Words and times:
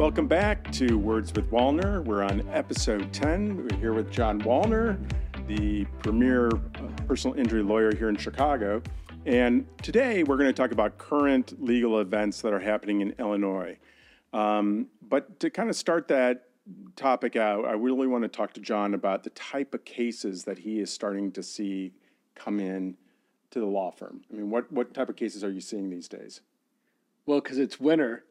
Welcome 0.00 0.28
back 0.28 0.72
to 0.72 0.96
Words 0.96 1.30
with 1.34 1.50
Walner. 1.50 2.02
We're 2.02 2.22
on 2.22 2.48
episode 2.48 3.12
10. 3.12 3.54
We're 3.54 3.78
here 3.78 3.92
with 3.92 4.10
Jon 4.10 4.40
Walner, 4.40 4.98
the 5.46 5.84
premier 6.02 6.48
uh, 6.48 6.88
personal 7.06 7.38
injury 7.38 7.62
lawyer 7.62 7.94
here 7.94 8.08
in 8.08 8.16
Chicago. 8.16 8.80
And 9.26 9.66
today 9.82 10.22
we're 10.22 10.38
going 10.38 10.48
to 10.48 10.54
talk 10.54 10.72
about 10.72 10.96
current 10.96 11.62
legal 11.62 12.00
events 12.00 12.40
that 12.40 12.54
are 12.54 12.58
happening 12.58 13.02
in 13.02 13.14
Illinois. 13.18 13.76
Um, 14.32 14.86
but 15.06 15.38
to 15.40 15.50
kind 15.50 15.68
of 15.68 15.76
start 15.76 16.08
that 16.08 16.46
topic 16.96 17.36
out, 17.36 17.66
I 17.66 17.72
really 17.72 18.06
want 18.06 18.22
to 18.22 18.28
talk 18.28 18.54
to 18.54 18.60
Jon 18.60 18.94
about 18.94 19.22
the 19.22 19.30
type 19.30 19.74
of 19.74 19.84
cases 19.84 20.44
that 20.44 20.60
he 20.60 20.80
is 20.80 20.90
starting 20.90 21.30
to 21.32 21.42
see 21.42 21.92
come 22.34 22.58
in 22.58 22.96
to 23.50 23.60
the 23.60 23.66
law 23.66 23.90
firm. 23.90 24.22
I 24.32 24.36
mean, 24.36 24.48
what, 24.48 24.72
what 24.72 24.94
type 24.94 25.10
of 25.10 25.16
cases 25.16 25.44
are 25.44 25.50
you 25.50 25.60
seeing 25.60 25.90
these 25.90 26.08
days? 26.08 26.40
Well, 27.26 27.42
because 27.42 27.58
it's 27.58 27.78
winter, 27.78 28.24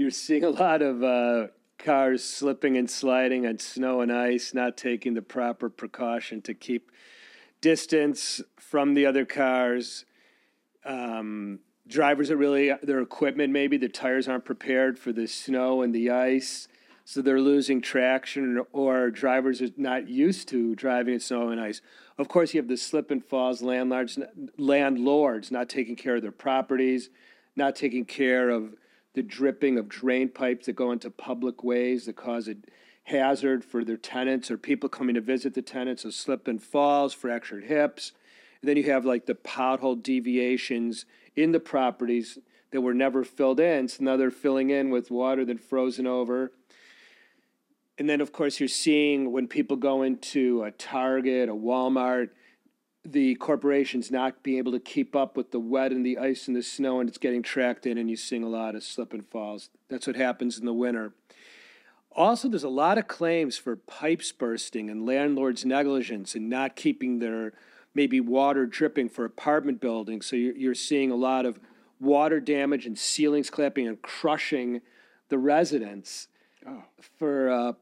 you're 0.00 0.10
seeing 0.10 0.44
a 0.44 0.50
lot 0.50 0.80
of 0.80 1.02
uh, 1.02 1.48
cars 1.78 2.24
slipping 2.24 2.78
and 2.78 2.90
sliding 2.90 3.46
on 3.46 3.58
snow 3.58 4.00
and 4.00 4.10
ice, 4.10 4.54
not 4.54 4.76
taking 4.76 5.12
the 5.12 5.22
proper 5.22 5.68
precaution 5.68 6.40
to 6.42 6.54
keep 6.54 6.90
distance 7.60 8.40
from 8.58 8.94
the 8.94 9.04
other 9.04 9.26
cars. 9.26 10.06
Um, 10.86 11.60
drivers 11.86 12.30
are 12.30 12.36
really 12.36 12.72
their 12.82 13.00
equipment 13.00 13.52
maybe 13.52 13.76
the 13.76 13.88
tires 13.88 14.28
aren't 14.28 14.44
prepared 14.44 14.98
for 14.98 15.12
the 15.12 15.26
snow 15.26 15.82
and 15.82 15.92
the 15.92 16.08
ice 16.08 16.68
so 17.04 17.20
they're 17.20 17.40
losing 17.40 17.80
traction 17.80 18.64
or 18.72 19.10
drivers 19.10 19.60
are 19.60 19.70
not 19.76 20.08
used 20.08 20.46
to 20.46 20.74
driving 20.76 21.14
in 21.14 21.20
snow 21.20 21.48
and 21.48 21.60
ice 21.60 21.82
of 22.16 22.28
course 22.28 22.54
you 22.54 22.60
have 22.60 22.68
the 22.68 22.76
slip 22.76 23.10
and 23.10 23.24
falls 23.24 23.60
landlords 23.60 24.20
landlords 24.56 25.50
not 25.50 25.68
taking 25.68 25.96
care 25.96 26.14
of 26.14 26.22
their 26.22 26.30
properties 26.30 27.10
not 27.56 27.74
taking 27.74 28.04
care 28.04 28.50
of 28.50 28.76
the 29.14 29.22
dripping 29.22 29.78
of 29.78 29.88
drain 29.88 30.28
pipes 30.28 30.66
that 30.66 30.74
go 30.74 30.92
into 30.92 31.10
public 31.10 31.62
ways 31.64 32.06
that 32.06 32.16
cause 32.16 32.48
a 32.48 32.56
hazard 33.04 33.64
for 33.64 33.84
their 33.84 33.96
tenants 33.96 34.50
or 34.50 34.58
people 34.58 34.88
coming 34.88 35.14
to 35.14 35.20
visit 35.20 35.54
the 35.54 35.62
tenants 35.62 36.02
so 36.02 36.10
slip 36.10 36.46
and 36.46 36.62
falls 36.62 37.12
fractured 37.12 37.64
hips 37.64 38.12
and 38.60 38.68
then 38.68 38.76
you 38.76 38.84
have 38.84 39.04
like 39.04 39.26
the 39.26 39.34
pothole 39.34 40.00
deviations 40.00 41.06
in 41.34 41.52
the 41.52 41.60
properties 41.60 42.38
that 42.70 42.80
were 42.80 42.94
never 42.94 43.24
filled 43.24 43.60
in. 43.60 43.88
So 43.88 44.04
now 44.04 44.16
they're 44.16 44.30
filling 44.30 44.70
in 44.70 44.90
with 44.90 45.10
water 45.10 45.44
that 45.44 45.60
frozen 45.60 46.06
over. 46.06 46.52
And 47.98 48.08
then, 48.08 48.20
of 48.20 48.32
course, 48.32 48.60
you're 48.60 48.68
seeing 48.68 49.32
when 49.32 49.46
people 49.46 49.76
go 49.76 50.02
into 50.02 50.62
a 50.62 50.70
Target, 50.70 51.48
a 51.48 51.54
Walmart, 51.54 52.30
the 53.04 53.34
corporations 53.36 54.10
not 54.10 54.42
being 54.42 54.58
able 54.58 54.72
to 54.72 54.80
keep 54.80 55.16
up 55.16 55.36
with 55.36 55.52
the 55.52 55.60
wet 55.60 55.92
and 55.92 56.04
the 56.04 56.18
ice 56.18 56.46
and 56.48 56.56
the 56.56 56.62
snow, 56.62 57.00
and 57.00 57.08
it's 57.08 57.18
getting 57.18 57.42
tracked 57.42 57.86
in, 57.86 57.96
and 57.96 58.10
you're 58.10 58.16
seeing 58.16 58.42
a 58.42 58.48
lot 58.48 58.74
of 58.74 58.82
slip 58.82 59.12
and 59.12 59.26
falls. 59.28 59.70
That's 59.88 60.06
what 60.06 60.16
happens 60.16 60.58
in 60.58 60.66
the 60.66 60.74
winter. 60.74 61.12
Also, 62.12 62.48
there's 62.48 62.64
a 62.64 62.68
lot 62.68 62.98
of 62.98 63.06
claims 63.06 63.56
for 63.56 63.76
pipes 63.76 64.32
bursting 64.32 64.90
and 64.90 65.06
landlords' 65.06 65.64
negligence 65.64 66.34
and 66.34 66.50
not 66.50 66.76
keeping 66.76 67.20
their 67.20 67.52
maybe 67.94 68.20
water 68.20 68.66
dripping 68.66 69.08
for 69.08 69.24
apartment 69.24 69.80
buildings. 69.80 70.26
So 70.26 70.36
you're, 70.36 70.56
you're 70.56 70.74
seeing 70.74 71.10
a 71.10 71.16
lot 71.16 71.46
of 71.46 71.58
water 72.00 72.40
damage 72.40 72.86
and 72.86 72.98
ceilings 72.98 73.50
clapping 73.50 73.86
and 73.86 74.00
crushing 74.02 74.80
the 75.28 75.38
residents 75.38 76.28
oh. 76.66 76.82
for 77.18 77.50
uh, 77.50 77.72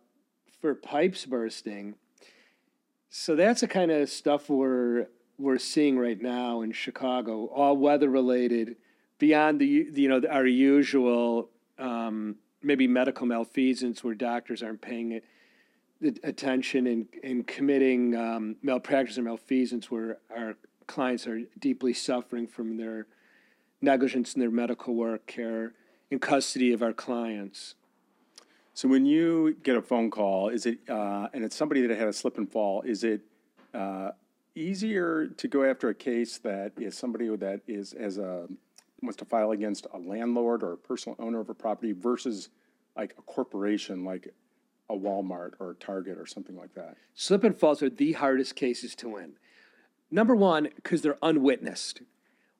for 0.60 0.74
pipes 0.74 1.24
bursting. 1.24 1.94
So 3.10 3.36
that's 3.36 3.62
the 3.62 3.68
kind 3.68 3.90
of 3.90 4.08
stuff 4.08 4.48
we're 4.50 5.06
we're 5.38 5.58
seeing 5.58 5.98
right 5.98 6.20
now 6.20 6.62
in 6.62 6.72
Chicago, 6.72 7.46
all 7.46 7.76
weather 7.76 8.08
related, 8.08 8.76
beyond 9.18 9.60
the 9.60 9.66
you 9.66 10.08
know 10.08 10.20
our 10.28 10.46
usual 10.46 11.50
um, 11.78 12.36
maybe 12.62 12.86
medical 12.86 13.26
malfeasance 13.26 14.02
where 14.02 14.14
doctors 14.14 14.62
aren't 14.62 14.82
paying 14.82 15.20
attention 16.22 16.86
and 16.86 17.06
in 17.22 17.42
committing 17.44 18.14
um, 18.14 18.56
malpractice 18.62 19.18
or 19.18 19.22
malfeasance 19.22 19.90
where 19.90 20.18
our 20.34 20.56
clients 20.86 21.26
are 21.26 21.40
deeply 21.58 21.92
suffering 21.92 22.46
from 22.46 22.76
their 22.76 23.06
negligence 23.80 24.34
in 24.34 24.40
their 24.40 24.50
medical 24.50 24.94
work 24.94 25.26
care 25.26 25.72
in 26.10 26.18
custody 26.18 26.72
of 26.72 26.82
our 26.82 26.92
clients. 26.92 27.74
So 28.78 28.86
when 28.86 29.06
you 29.06 29.56
get 29.64 29.74
a 29.74 29.82
phone 29.82 30.08
call, 30.08 30.50
is 30.50 30.64
it 30.64 30.78
uh, 30.88 31.26
and 31.34 31.42
it's 31.42 31.56
somebody 31.56 31.84
that 31.84 31.98
had 31.98 32.06
a 32.06 32.12
slip 32.12 32.38
and 32.38 32.48
fall? 32.48 32.82
Is 32.82 33.02
it 33.02 33.22
uh, 33.74 34.10
easier 34.54 35.26
to 35.26 35.48
go 35.48 35.64
after 35.64 35.88
a 35.88 35.94
case 35.96 36.38
that 36.44 36.74
is 36.76 36.96
somebody 36.96 37.26
that 37.26 37.62
is 37.66 37.92
as 37.92 38.18
a 38.18 38.46
wants 39.02 39.16
to 39.16 39.24
file 39.24 39.50
against 39.50 39.88
a 39.92 39.98
landlord 39.98 40.62
or 40.62 40.74
a 40.74 40.76
personal 40.76 41.16
owner 41.18 41.40
of 41.40 41.50
a 41.50 41.54
property 41.54 41.90
versus 41.90 42.50
like 42.96 43.16
a 43.18 43.22
corporation 43.22 44.04
like 44.04 44.32
a 44.88 44.94
Walmart 44.94 45.54
or 45.58 45.72
a 45.72 45.74
Target 45.74 46.16
or 46.16 46.26
something 46.26 46.56
like 46.56 46.74
that. 46.74 46.96
Slip 47.16 47.42
and 47.42 47.58
falls 47.58 47.82
are 47.82 47.90
the 47.90 48.12
hardest 48.12 48.54
cases 48.54 48.94
to 48.94 49.08
win. 49.08 49.32
Number 50.08 50.36
one, 50.36 50.68
because 50.76 51.02
they're 51.02 51.18
unwitnessed. 51.20 52.02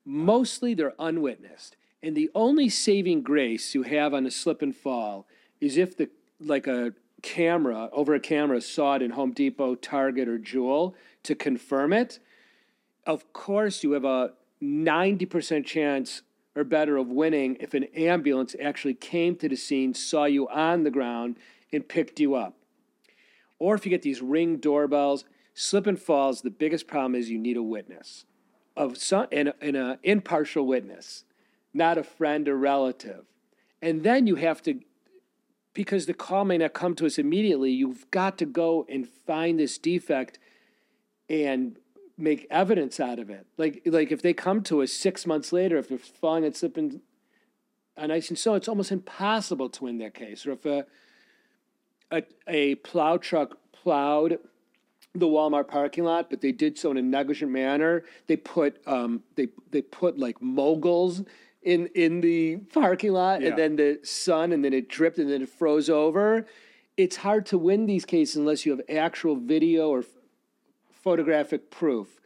Mostly 0.04 0.74
they're 0.74 0.94
unwitnessed. 0.98 1.76
And 2.02 2.16
the 2.16 2.28
only 2.34 2.68
saving 2.68 3.22
grace 3.22 3.72
you 3.72 3.84
have 3.84 4.12
on 4.12 4.26
a 4.26 4.32
slip 4.32 4.62
and 4.62 4.74
fall 4.74 5.28
is 5.60 5.76
if 5.76 5.96
the 5.96 6.08
like 6.41 6.66
a 6.66 6.92
camera 7.22 7.88
over 7.92 8.14
a 8.14 8.20
camera 8.20 8.60
saw 8.60 8.94
it 8.94 9.02
in 9.02 9.10
Home 9.12 9.32
Depot, 9.32 9.74
Target, 9.74 10.28
or 10.28 10.38
Jewel 10.38 10.94
to 11.24 11.34
confirm 11.34 11.92
it. 11.92 12.19
Of 13.06 13.32
course, 13.32 13.82
you 13.82 13.92
have 13.92 14.04
a 14.04 14.32
90% 14.62 15.64
chance 15.64 16.22
or 16.54 16.64
better 16.64 16.97
of 16.97 17.08
winning 17.08 17.56
if 17.60 17.74
an 17.74 17.84
ambulance 17.94 18.54
actually 18.60 18.94
came 18.94 19.36
to 19.36 19.48
the 19.48 19.56
scene, 19.56 19.94
saw 19.94 20.24
you 20.24 20.48
on 20.48 20.84
the 20.84 20.91
ground, 20.91 21.36
and 21.72 21.88
picked 21.88 22.20
you 22.20 22.34
up. 22.34 22.54
Or 23.58 23.74
if 23.74 23.84
you 23.84 23.91
get 23.91 24.02
these 24.02 24.22
ring 24.22 24.56
doorbells, 24.56 25.24
slip 25.54 25.86
and 25.86 26.00
falls, 26.00 26.42
the 26.42 26.50
biggest 26.50 26.86
problem 26.86 27.14
is 27.14 27.30
you 27.30 27.38
need 27.38 27.56
a 27.56 27.62
witness 27.62 28.24
of 28.76 28.97
some 28.97 29.26
and, 29.32 29.52
and 29.60 29.76
an 29.76 29.98
impartial 30.04 30.66
witness, 30.66 31.24
not 31.74 31.98
a 31.98 32.04
friend 32.04 32.48
or 32.48 32.56
relative. 32.56 33.24
And 33.82 34.02
then 34.02 34.26
you 34.26 34.36
have 34.36 34.62
to, 34.62 34.80
because 35.78 36.06
the 36.06 36.12
call 36.12 36.44
may 36.44 36.59
not 36.59 36.72
come 36.72 36.97
to 36.97 37.06
us 37.06 37.19
immediately, 37.19 37.71
you've 37.71 38.11
got 38.11 38.37
to 38.37 38.44
go 38.44 38.84
and 38.89 39.09
find 39.09 39.61
this 39.61 39.78
defect 39.78 40.37
and 41.31 41.78
make 42.16 42.49
evidence 42.50 42.99
out 42.99 43.21
of 43.21 43.31
it. 43.31 43.47
Like 43.56 43.83
like 43.87 44.11
if 44.11 44.21
they 44.21 44.34
come 44.34 44.65
to 44.65 44.83
us 44.83 44.93
six 44.93 45.25
months 45.25 45.53
later, 45.53 45.77
if 45.77 45.89
they're 45.89 45.99
falling 45.99 46.44
and 46.44 46.56
slipping 46.56 47.00
on 47.97 48.11
ice 48.11 48.28
and 48.28 48.37
snow, 48.37 48.55
it's 48.56 48.66
almost 48.66 48.91
impossible 48.91 49.69
to 49.69 49.84
win 49.84 49.99
that 49.99 50.15
case. 50.15 50.44
Or 50.49 50.50
if 50.50 50.66
a 50.66 50.84
a, 52.10 52.25
a 52.49 52.75
plow 52.75 53.16
truck 53.16 53.56
plowed 53.71 54.41
the 55.15 55.27
Walmart 55.27 55.69
parking 55.69 56.03
lot, 56.03 56.28
but 56.28 56.41
they 56.41 56.50
did 56.50 56.77
so 56.77 56.91
in 56.91 56.97
a 56.97 57.03
negligent 57.03 57.53
manner. 57.53 58.03
They 58.27 58.37
put 58.37 58.83
um, 58.89 59.22
they 59.37 59.47
they 59.71 59.83
put 59.83 60.19
like 60.19 60.43
moguls 60.43 61.22
in 61.68 61.86
in 61.94 62.22
the 62.22 62.56
parking 62.72 63.12
lot, 63.12 63.42
yeah. 63.42 63.48
and 63.48 63.58
then 63.58 63.76
the 63.76 64.00
sun, 64.02 64.52
and 64.52 64.64
then 64.64 64.72
it 64.72 64.88
dripped, 64.88 65.18
and 65.18 65.30
then 65.30 65.42
it 65.42 65.48
froze 65.48 65.90
over. 65.90 66.46
It's 66.96 67.16
hard 67.16 67.44
to 67.46 67.58
win 67.58 67.86
these 67.86 68.04
cases 68.04 68.36
unless 68.36 68.64
you 68.64 68.72
have 68.72 68.80
actual 68.88 69.36
video 69.36 69.90
or 69.90 70.04
photographic 70.90 71.70
proof. 71.70 72.20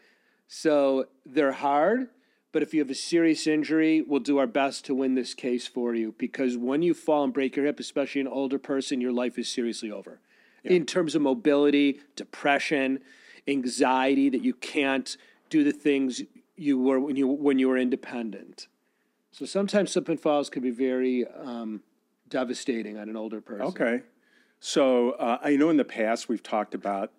So 0.47 1.07
they're 1.27 1.53
hard. 1.53 2.09
But 2.53 2.63
if 2.63 2.75
you 2.75 2.81
have 2.81 2.91
a 2.91 2.95
serious 2.95 3.47
injury, 3.47 4.03
we'll 4.03 4.21
do 4.21 4.37
our 4.37 4.47
best 4.47 4.85
to 4.85 4.95
win 4.95 5.15
this 5.15 5.33
case 5.33 5.67
for 5.67 5.95
you 5.95 6.15
because 6.19 6.57
when 6.57 6.83
you 6.83 6.93
fall 6.93 7.25
and 7.25 7.33
break 7.33 7.57
your 7.57 7.65
hip, 7.65 7.81
especially 7.81 8.21
an 8.21 8.29
older 8.29 8.59
person, 8.59 9.01
your 9.01 9.13
life 9.13 9.39
is 9.39 9.49
seriously 9.49 9.91
over. 9.91 10.21
Yeah. 10.63 10.73
In 10.73 10.85
terms 10.85 11.15
of 11.15 11.23
mobility, 11.23 12.01
depression, 12.15 13.01
anxiety 13.49 14.29
that 14.29 14.45
you 14.45 14.53
can't 14.53 15.17
do 15.49 15.65
the 15.65 15.73
things 15.73 16.23
you 16.57 16.79
were 16.79 17.01
when 17.01 17.17
you 17.17 17.27
when 17.27 17.59
you 17.59 17.69
were 17.69 17.79
independent. 17.79 18.69
So 19.33 19.47
sometimes 19.47 19.91
slip 19.91 20.09
and 20.09 20.21
falls 20.21 20.51
can 20.51 20.63
be 20.63 20.71
very 20.71 21.27
um, 21.27 21.83
devastating 22.29 22.99
on 22.99 23.09
an 23.09 23.17
older 23.17 23.41
person. 23.41 23.67
Okay. 23.67 24.01
So 24.61 25.13
uh, 25.13 25.39
I 25.43 25.57
know 25.57 25.71
in 25.71 25.79
the 25.79 25.85
past 25.85 26.29
we've 26.29 26.43
talked 26.43 26.75
about 26.75 27.13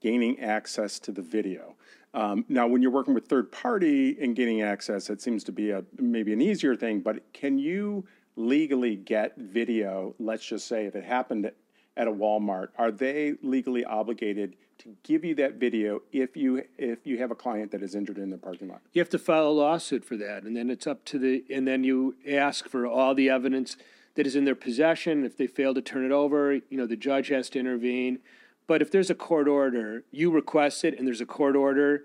gaining 0.00 0.38
access 0.40 0.98
to 0.98 1.12
the 1.12 1.22
video. 1.22 1.76
Um, 2.12 2.44
now, 2.48 2.66
when 2.66 2.82
you're 2.82 2.90
working 2.90 3.14
with 3.14 3.26
third 3.26 3.50
party 3.50 4.16
and 4.20 4.36
gaining 4.36 4.62
access, 4.62 5.10
it 5.10 5.20
seems 5.20 5.42
to 5.44 5.52
be 5.52 5.70
a 5.70 5.82
maybe 5.98 6.32
an 6.32 6.40
easier 6.40 6.76
thing. 6.76 7.00
But 7.00 7.32
can 7.32 7.58
you 7.58 8.06
legally 8.36 8.96
get 8.96 9.36
video? 9.36 10.14
Let's 10.18 10.44
just 10.44 10.68
say 10.68 10.86
if 10.86 10.94
it 10.94 11.04
happened 11.04 11.50
at 11.96 12.06
a 12.06 12.12
Walmart, 12.12 12.68
are 12.78 12.92
they 12.92 13.34
legally 13.42 13.84
obligated 13.84 14.56
to 14.78 14.96
give 15.02 15.24
you 15.24 15.34
that 15.36 15.54
video 15.54 16.02
if 16.12 16.36
you 16.36 16.64
if 16.78 17.06
you 17.06 17.18
have 17.18 17.30
a 17.30 17.34
client 17.34 17.72
that 17.72 17.82
is 17.82 17.94
injured 17.94 18.18
in 18.18 18.30
the 18.30 18.38
parking 18.38 18.68
lot? 18.68 18.82
You 18.92 19.00
have 19.00 19.10
to 19.10 19.18
file 19.18 19.48
a 19.48 19.50
lawsuit 19.50 20.04
for 20.04 20.16
that, 20.16 20.44
and 20.44 20.56
then 20.56 20.70
it's 20.70 20.86
up 20.86 21.04
to 21.06 21.18
the 21.18 21.44
and 21.50 21.66
then 21.66 21.84
you 21.84 22.16
ask 22.28 22.68
for 22.68 22.86
all 22.86 23.14
the 23.14 23.30
evidence 23.30 23.76
that 24.14 24.26
is 24.26 24.36
in 24.36 24.44
their 24.44 24.54
possession. 24.54 25.24
If 25.24 25.36
they 25.36 25.46
fail 25.46 25.74
to 25.74 25.82
turn 25.82 26.04
it 26.04 26.12
over, 26.12 26.54
you 26.54 26.78
know 26.78 26.86
the 26.86 26.96
judge 26.96 27.28
has 27.28 27.50
to 27.50 27.58
intervene. 27.58 28.18
But 28.66 28.80
if 28.80 28.90
there's 28.90 29.10
a 29.10 29.14
court 29.14 29.46
order, 29.46 30.04
you 30.10 30.30
request 30.30 30.84
it, 30.84 30.98
and 30.98 31.06
there's 31.06 31.20
a 31.20 31.26
court 31.26 31.54
order, 31.54 32.04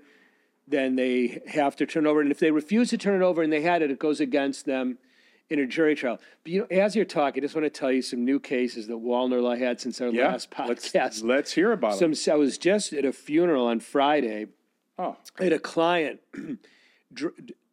then 0.68 0.95
they 0.95 1.42
have 1.48 1.75
to 1.77 1.86
turn 1.86 2.06
over. 2.06 2.22
And 2.22 2.31
if 2.31 2.39
they 2.39 2.51
refuse 2.51 2.89
to 2.89 2.98
turn 2.98 3.22
it 3.22 3.25
over 3.25 3.42
and 3.42 3.51
they 3.51 3.62
had 3.62 3.81
it, 3.81 3.92
it 3.92 4.00
goes 4.00 4.19
against 4.19 4.65
them. 4.65 4.98
In 5.50 5.60
a 5.60 5.66
jury 5.66 5.96
trial. 5.96 6.19
But 6.44 6.51
you 6.51 6.60
know, 6.62 6.68
as 6.78 6.96
you're 6.96 7.06
talking, 7.06 7.42
I 7.42 7.46
just 7.46 7.56
want 7.56 7.66
to 7.66 7.69
tell 7.69 7.92
you 7.92 8.01
some 8.01 8.24
new 8.24 8.40
cases 8.40 8.88
that 8.88 8.94
Walner 8.98 9.42
Law 9.42 9.56
had 9.56 9.81
since 9.81 10.00
our 10.01 10.10
Yeah, 10.10 10.28
last 10.28 10.54
let's, 10.68 10.90
podcast. 10.94 11.24
let's 11.24 11.51
hear 11.54 11.72
about 11.72 11.96
Some, 11.96 12.12
it. 12.12 12.28
I 12.28 12.36
was 12.36 12.57
just 12.57 12.94
at 12.94 13.06
a 13.06 13.12
funeral 13.12 13.66
on 13.68 13.80
Friday. 13.80 14.48
Oh, 14.98 15.18
I 15.40 15.44
had 15.46 15.54
a 15.54 15.60
client. 15.60 16.19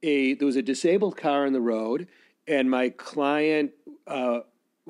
a 0.02 0.34
there 0.34 0.46
was 0.46 0.56
a 0.56 0.62
disabled 0.62 1.16
car 1.16 1.46
on 1.46 1.52
the 1.52 1.60
road, 1.60 2.08
and 2.46 2.70
my 2.70 2.88
client, 2.90 3.72
uh, 4.06 4.40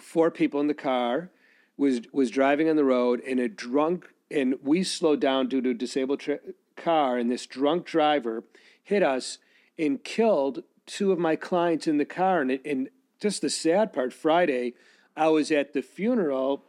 four 0.01 0.31
people 0.31 0.61
in 0.61 0.67
the 0.67 0.75
car, 0.75 1.31
was 1.77 2.01
was 2.13 2.31
driving 2.31 2.69
on 2.69 2.77
the 2.77 2.85
road, 2.85 3.21
and 3.27 3.41
a 3.41 3.49
drunk 3.49 4.13
and 4.31 4.57
we 4.63 4.83
slowed 4.83 5.21
down 5.21 5.49
due 5.49 5.61
to 5.61 5.71
a 5.71 5.75
disabled 5.75 6.21
tra- 6.21 6.41
car, 6.77 7.17
and 7.19 7.31
this 7.31 7.47
drunk 7.47 7.85
driver 7.87 8.45
hit 8.83 9.03
us 9.03 9.39
and 9.79 10.03
killed 10.05 10.63
two 10.87 11.13
of 11.13 11.19
my 11.19 11.37
clients 11.37 11.87
in 11.87 11.99
the 11.99 12.05
car. 12.05 12.41
And, 12.41 12.61
and 12.65 12.89
just 13.21 13.43
the 13.43 13.51
sad 13.51 13.93
part, 13.93 14.13
Friday, 14.13 14.75
I 15.17 15.29
was 15.29 15.51
at 15.51 15.73
the 15.73 15.83
funeral 15.83 16.65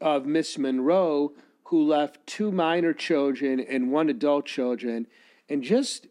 of 0.00 0.26
Miss 0.26 0.58
Monroe, 0.58 1.32
who 1.64 1.82
left 1.82 2.26
two 2.26 2.52
minor 2.52 2.92
children 2.92 3.60
and 3.60 3.90
one 3.90 4.08
adult 4.08 4.46
children. 4.46 5.06
And 5.48 5.62
just 5.62 6.06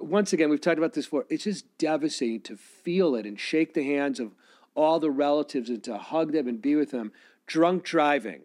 once 0.00 0.32
again, 0.32 0.50
we've 0.50 0.60
talked 0.60 0.78
about 0.78 0.92
this 0.92 1.06
before, 1.06 1.24
it's 1.30 1.44
just 1.44 1.78
devastating 1.78 2.42
to 2.42 2.56
feel 2.56 3.14
it 3.14 3.24
and 3.24 3.40
shake 3.40 3.74
the 3.74 3.84
hands 3.84 4.20
of 4.20 4.32
all 4.74 5.00
the 5.00 5.10
relatives 5.10 5.70
and 5.70 5.82
to 5.84 5.96
hug 5.96 6.32
them 6.32 6.46
and 6.46 6.60
be 6.60 6.76
with 6.76 6.90
them. 6.90 7.12
Drunk 7.46 7.84
driving 7.84 8.42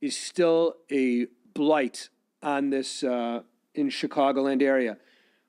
is 0.00 0.16
still 0.16 0.76
a 0.90 1.26
blight 1.54 2.08
on 2.42 2.70
this 2.70 3.02
uh, 3.02 3.42
in 3.74 3.88
Chicagoland 3.88 4.62
area. 4.62 4.98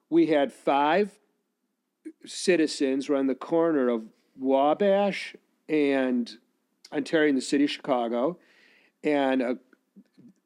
We 0.10 0.28
had 0.28 0.52
five 0.52 1.20
citizens 2.26 3.10
were 3.10 3.16
on 3.16 3.28
the 3.28 3.36
corner 3.36 3.90
of 3.90 4.04
Wabash 4.38 5.36
and 5.70 6.38
Ontario 6.92 7.30
in 7.30 7.36
the 7.36 7.42
city 7.42 7.66
of 7.66 7.70
Chicago, 7.70 8.38
and 9.04 9.42
a, 9.42 9.58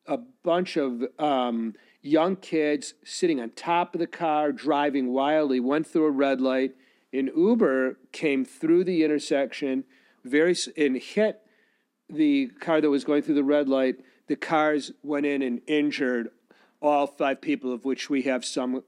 a 0.07 0.17
bunch 0.43 0.77
of 0.77 1.03
um, 1.19 1.75
young 2.01 2.35
kids 2.35 2.93
sitting 3.03 3.39
on 3.39 3.51
top 3.51 3.93
of 3.93 3.99
the 3.99 4.07
car, 4.07 4.51
driving 4.51 5.13
wildly, 5.13 5.59
went 5.59 5.87
through 5.87 6.05
a 6.05 6.11
red 6.11 6.41
light. 6.41 6.75
An 7.13 7.29
Uber 7.35 7.97
came 8.11 8.45
through 8.45 8.85
the 8.85 9.03
intersection, 9.03 9.83
very 10.23 10.55
and 10.77 10.97
hit 10.97 11.41
the 12.09 12.47
car 12.59 12.81
that 12.81 12.89
was 12.89 13.03
going 13.03 13.21
through 13.21 13.35
the 13.35 13.43
red 13.43 13.67
light. 13.67 13.97
The 14.27 14.35
cars 14.35 14.91
went 15.03 15.25
in 15.25 15.41
and 15.41 15.61
injured 15.67 16.29
all 16.81 17.05
five 17.07 17.41
people, 17.41 17.73
of 17.73 17.85
which 17.85 18.09
we 18.09 18.23
have 18.23 18.43
some 18.43 18.83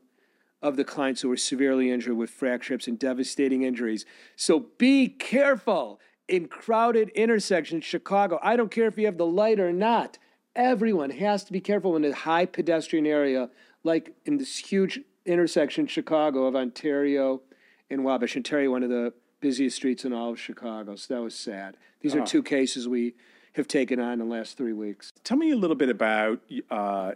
of 0.64 0.78
the 0.78 0.86
clients 0.86 1.22
who 1.22 1.30
were 1.30 1.38
severely 1.38 1.92
injured 1.92 2.16
with 2.16 2.30
fractures 2.30 2.88
and 2.88 2.98
devastating 2.98 3.64
injuries. 3.64 4.06
So 4.38 4.68
be 4.78 5.10
careful 5.10 6.00
in 6.30 6.48
crowded 6.48 7.10
intersections, 7.10 7.84
Chicago. 7.84 8.40
I 8.42 8.56
don't 8.56 8.72
care 8.72 8.88
if 8.88 8.98
you 8.98 9.06
have 9.06 9.18
the 9.18 9.26
light 9.26 9.60
or 9.60 9.74
not. 9.74 10.18
Everyone 10.56 11.10
has 11.10 11.44
to 11.44 11.52
be 11.52 11.60
careful 11.60 11.98
in 11.98 12.06
a 12.06 12.16
high 12.16 12.46
pedestrian 12.46 13.06
area, 13.06 13.50
like 13.84 14.16
in 14.26 14.38
this 14.38 14.58
huge 14.58 15.02
intersection, 15.26 15.86
Chicago 15.86 16.46
of 16.46 16.56
Ontario 16.56 17.42
and 17.90 18.06
Wabash. 18.06 18.38
Ontario, 18.38 18.72
one 18.72 18.84
of 18.84 18.90
the 18.90 19.14
busiest 19.42 19.76
streets 19.76 20.06
in 20.06 20.14
all 20.14 20.32
of 20.32 20.40
Chicago. 20.40 20.96
So 20.96 21.14
that 21.14 21.22
was 21.22 21.36
sad. 21.36 21.76
These 22.00 22.16
are 22.16 22.20
uh-huh. 22.20 22.28
two 22.28 22.44
cases 22.44 22.88
we 22.88 23.16
have 23.54 23.68
taken 23.68 24.00
on 24.00 24.14
in 24.14 24.20
the 24.20 24.26
last 24.26 24.58
three 24.58 24.74
weeks. 24.74 25.14
tell 25.24 25.38
me 25.38 25.52
a 25.52 25.56
little 25.56 25.76
bit 25.76 25.90
about 25.90 26.40
uh, 26.70 27.12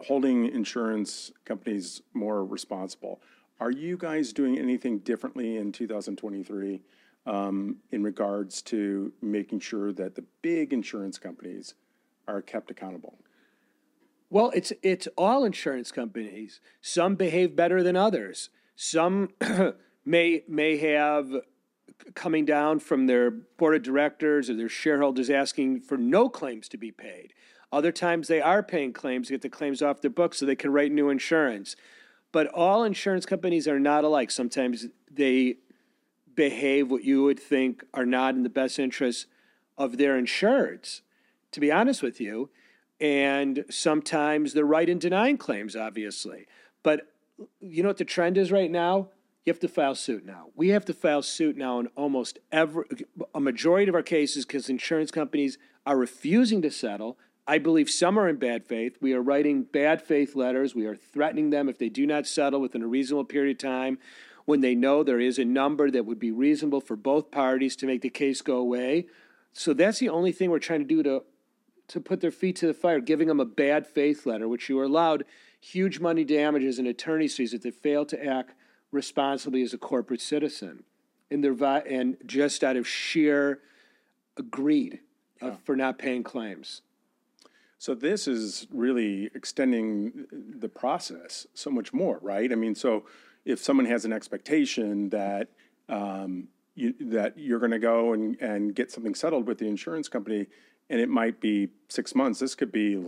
holding 0.00 0.46
insurance 0.46 1.32
companies 1.44 2.02
more 2.12 2.44
responsible. 2.44 3.20
Are 3.60 3.70
you 3.70 3.96
guys 3.96 4.32
doing 4.32 4.58
anything 4.58 4.98
differently 4.98 5.56
in 5.56 5.72
2023 5.72 6.82
um, 7.26 7.76
in 7.92 8.02
regards 8.02 8.62
to 8.62 9.12
making 9.22 9.60
sure 9.60 9.92
that 9.92 10.14
the 10.14 10.24
big 10.42 10.72
insurance 10.72 11.18
companies 11.18 11.74
are 12.26 12.42
kept 12.42 12.70
accountable? 12.70 13.18
Well, 14.30 14.50
it's 14.54 14.72
it's 14.82 15.06
all 15.16 15.44
insurance 15.44 15.92
companies. 15.92 16.60
Some 16.80 17.14
behave 17.14 17.54
better 17.54 17.82
than 17.82 17.94
others. 17.94 18.50
Some 18.74 19.28
may 20.04 20.42
may 20.48 20.76
have 20.78 21.30
coming 22.14 22.44
down 22.44 22.78
from 22.78 23.06
their 23.06 23.30
board 23.30 23.76
of 23.76 23.82
directors 23.82 24.50
or 24.50 24.54
their 24.54 24.68
shareholders 24.68 25.30
asking 25.30 25.80
for 25.80 25.96
no 25.96 26.28
claims 26.28 26.68
to 26.68 26.76
be 26.76 26.90
paid. 26.90 27.32
Other 27.72 27.92
times 27.92 28.28
they 28.28 28.40
are 28.40 28.62
paying 28.62 28.92
claims, 28.92 29.28
to 29.28 29.34
get 29.34 29.42
the 29.42 29.48
claims 29.48 29.82
off 29.82 30.00
their 30.00 30.10
books 30.10 30.38
so 30.38 30.46
they 30.46 30.54
can 30.54 30.72
write 30.72 30.92
new 30.92 31.08
insurance. 31.08 31.76
But 32.30 32.46
all 32.48 32.84
insurance 32.84 33.26
companies 33.26 33.66
are 33.66 33.80
not 33.80 34.04
alike. 34.04 34.30
Sometimes 34.30 34.86
they 35.10 35.56
behave 36.34 36.90
what 36.90 37.04
you 37.04 37.22
would 37.24 37.40
think 37.40 37.84
are 37.94 38.06
not 38.06 38.34
in 38.34 38.42
the 38.42 38.48
best 38.48 38.78
interest 38.78 39.26
of 39.76 39.96
their 39.96 40.20
insureds, 40.20 41.00
to 41.52 41.60
be 41.60 41.72
honest 41.72 42.02
with 42.02 42.20
you. 42.20 42.50
And 43.00 43.64
sometimes 43.70 44.52
they're 44.52 44.64
right 44.64 44.88
in 44.88 44.98
denying 44.98 45.36
claims, 45.36 45.74
obviously. 45.74 46.46
But 46.82 47.08
you 47.60 47.82
know 47.82 47.88
what 47.88 47.96
the 47.96 48.04
trend 48.04 48.38
is 48.38 48.52
right 48.52 48.70
now? 48.70 49.08
You 49.44 49.52
have 49.52 49.60
to 49.60 49.68
file 49.68 49.94
suit 49.94 50.24
now. 50.24 50.46
We 50.54 50.68
have 50.70 50.86
to 50.86 50.94
file 50.94 51.22
suit 51.22 51.56
now 51.56 51.78
in 51.78 51.88
almost 51.96 52.38
every, 52.50 52.84
a 53.34 53.40
majority 53.40 53.88
of 53.90 53.94
our 53.94 54.02
cases 54.02 54.46
because 54.46 54.70
insurance 54.70 55.10
companies 55.10 55.58
are 55.84 55.98
refusing 55.98 56.62
to 56.62 56.70
settle. 56.70 57.18
I 57.46 57.58
believe 57.58 57.90
some 57.90 58.18
are 58.18 58.26
in 58.26 58.36
bad 58.36 58.64
faith. 58.64 58.96
We 59.02 59.12
are 59.12 59.20
writing 59.20 59.64
bad 59.64 60.00
faith 60.00 60.34
letters. 60.34 60.74
We 60.74 60.86
are 60.86 60.96
threatening 60.96 61.50
them 61.50 61.68
if 61.68 61.76
they 61.76 61.90
do 61.90 62.06
not 62.06 62.26
settle 62.26 62.60
within 62.60 62.82
a 62.82 62.86
reasonable 62.86 63.26
period 63.26 63.56
of 63.56 63.58
time 63.58 63.98
when 64.46 64.62
they 64.62 64.74
know 64.74 65.02
there 65.02 65.20
is 65.20 65.38
a 65.38 65.44
number 65.44 65.90
that 65.90 66.06
would 66.06 66.18
be 66.18 66.30
reasonable 66.30 66.80
for 66.80 66.96
both 66.96 67.30
parties 67.30 67.76
to 67.76 67.86
make 67.86 68.00
the 68.00 68.10
case 68.10 68.40
go 68.40 68.56
away. 68.56 69.06
So 69.52 69.74
that's 69.74 69.98
the 69.98 70.08
only 70.08 70.32
thing 70.32 70.50
we're 70.50 70.58
trying 70.58 70.80
to 70.80 70.86
do 70.86 71.02
to 71.02 71.24
to 71.86 72.00
put 72.00 72.22
their 72.22 72.30
feet 72.30 72.56
to 72.56 72.66
the 72.66 72.72
fire, 72.72 72.98
giving 72.98 73.28
them 73.28 73.40
a 73.40 73.44
bad 73.44 73.86
faith 73.86 74.24
letter, 74.24 74.48
which 74.48 74.70
you 74.70 74.78
are 74.78 74.84
allowed 74.84 75.22
huge 75.60 76.00
money 76.00 76.24
damages 76.24 76.78
and 76.78 76.88
attorney's 76.88 77.36
fees 77.36 77.52
if 77.52 77.60
they 77.60 77.70
fail 77.70 78.06
to 78.06 78.24
act 78.24 78.54
responsibly 78.94 79.62
as 79.62 79.74
a 79.74 79.78
corporate 79.78 80.20
citizen, 80.20 80.84
and 81.30 81.42
they're 81.42 81.52
vi- 81.52 81.80
and 81.80 82.16
just 82.26 82.64
out 82.64 82.76
of 82.76 82.86
sheer 82.86 83.60
greed 84.50 85.00
uh, 85.42 85.52
for 85.64 85.76
not 85.76 85.98
paying 85.98 86.22
claims. 86.22 86.82
So 87.78 87.94
this 87.94 88.26
is 88.26 88.66
really 88.72 89.30
extending 89.34 90.26
the 90.32 90.68
process 90.68 91.46
so 91.54 91.70
much 91.70 91.92
more, 91.92 92.18
right? 92.22 92.50
I 92.50 92.54
mean, 92.54 92.74
so 92.74 93.04
if 93.44 93.58
someone 93.58 93.86
has 93.86 94.04
an 94.04 94.12
expectation 94.12 95.10
that 95.10 95.48
um, 95.88 96.48
you, 96.74 96.94
that 97.00 97.38
you're 97.38 97.58
going 97.58 97.72
to 97.72 97.78
go 97.78 98.14
and, 98.14 98.40
and 98.40 98.74
get 98.74 98.90
something 98.90 99.14
settled 99.14 99.46
with 99.46 99.58
the 99.58 99.66
insurance 99.66 100.08
company, 100.08 100.46
and 100.88 101.00
it 101.00 101.08
might 101.08 101.40
be 101.40 101.68
six 101.88 102.14
months, 102.14 102.38
this 102.40 102.54
could 102.54 102.72
be 102.72 103.04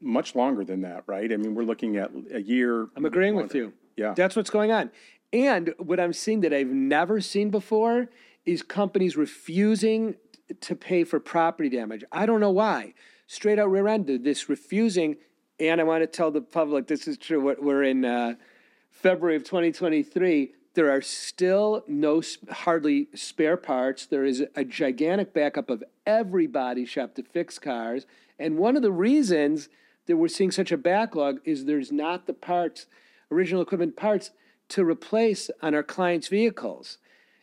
much 0.00 0.34
longer 0.34 0.64
than 0.64 0.80
that, 0.80 1.04
right? 1.06 1.32
I 1.32 1.36
mean, 1.36 1.54
we're 1.54 1.62
looking 1.62 1.96
at 1.96 2.10
a 2.32 2.40
year. 2.40 2.88
I'm 2.96 3.04
agreeing 3.04 3.36
with 3.36 3.54
you. 3.54 3.72
Yeah. 3.96 4.14
That's 4.14 4.36
what's 4.36 4.50
going 4.50 4.72
on. 4.72 4.90
And 5.32 5.74
what 5.78 6.00
I'm 6.00 6.12
seeing 6.12 6.40
that 6.40 6.54
I've 6.54 6.68
never 6.68 7.20
seen 7.20 7.50
before 7.50 8.08
is 8.46 8.62
companies 8.62 9.16
refusing 9.16 10.16
to 10.60 10.74
pay 10.74 11.04
for 11.04 11.20
property 11.20 11.68
damage. 11.68 12.04
I 12.10 12.24
don't 12.24 12.40
know 12.40 12.50
why. 12.50 12.94
Straight 13.26 13.58
out 13.58 13.70
rear 13.70 13.86
ended, 13.86 14.24
this 14.24 14.48
refusing. 14.48 15.16
And 15.60 15.80
I 15.80 15.84
want 15.84 16.02
to 16.02 16.06
tell 16.06 16.30
the 16.30 16.40
public 16.40 16.86
this 16.86 17.06
is 17.06 17.18
true. 17.18 17.54
We're 17.60 17.82
in 17.82 18.04
uh, 18.04 18.34
February 18.90 19.36
of 19.36 19.44
2023. 19.44 20.54
There 20.72 20.90
are 20.90 21.02
still 21.02 21.84
no 21.86 22.22
hardly 22.50 23.08
spare 23.14 23.56
parts. 23.56 24.06
There 24.06 24.24
is 24.24 24.44
a 24.54 24.64
gigantic 24.64 25.34
backup 25.34 25.68
of 25.68 25.84
every 26.06 26.46
body 26.46 26.86
shop 26.86 27.14
to 27.16 27.22
fix 27.22 27.58
cars. 27.58 28.06
And 28.38 28.56
one 28.56 28.76
of 28.76 28.82
the 28.82 28.92
reasons 28.92 29.68
that 30.06 30.16
we're 30.16 30.28
seeing 30.28 30.52
such 30.52 30.72
a 30.72 30.78
backlog 30.78 31.40
is 31.44 31.64
there's 31.64 31.92
not 31.92 32.26
the 32.26 32.32
parts, 32.32 32.86
original 33.30 33.60
equipment 33.60 33.96
parts 33.96 34.30
to 34.68 34.84
replace 34.84 35.50
on 35.62 35.74
our 35.74 35.82
clients' 35.82 36.28
vehicles. 36.28 36.98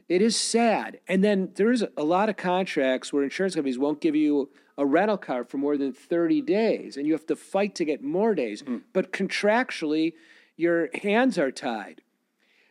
It 0.07 0.21
is 0.21 0.39
sad. 0.39 0.99
And 1.07 1.23
then 1.23 1.51
there's 1.55 1.83
a 1.97 2.03
lot 2.03 2.29
of 2.29 2.37
contracts 2.37 3.11
where 3.11 3.23
insurance 3.23 3.55
companies 3.55 3.79
won't 3.79 4.01
give 4.01 4.15
you 4.15 4.49
a 4.77 4.85
rental 4.85 5.17
car 5.17 5.43
for 5.43 5.57
more 5.57 5.77
than 5.77 5.93
30 5.93 6.41
days, 6.41 6.97
and 6.97 7.07
you 7.07 7.13
have 7.13 7.25
to 7.27 7.35
fight 7.35 7.75
to 7.75 7.85
get 7.85 8.03
more 8.03 8.35
days. 8.35 8.61
Mm. 8.61 8.81
But 8.93 9.11
contractually, 9.11 10.13
your 10.57 10.89
hands 11.01 11.37
are 11.37 11.51
tied. 11.51 12.01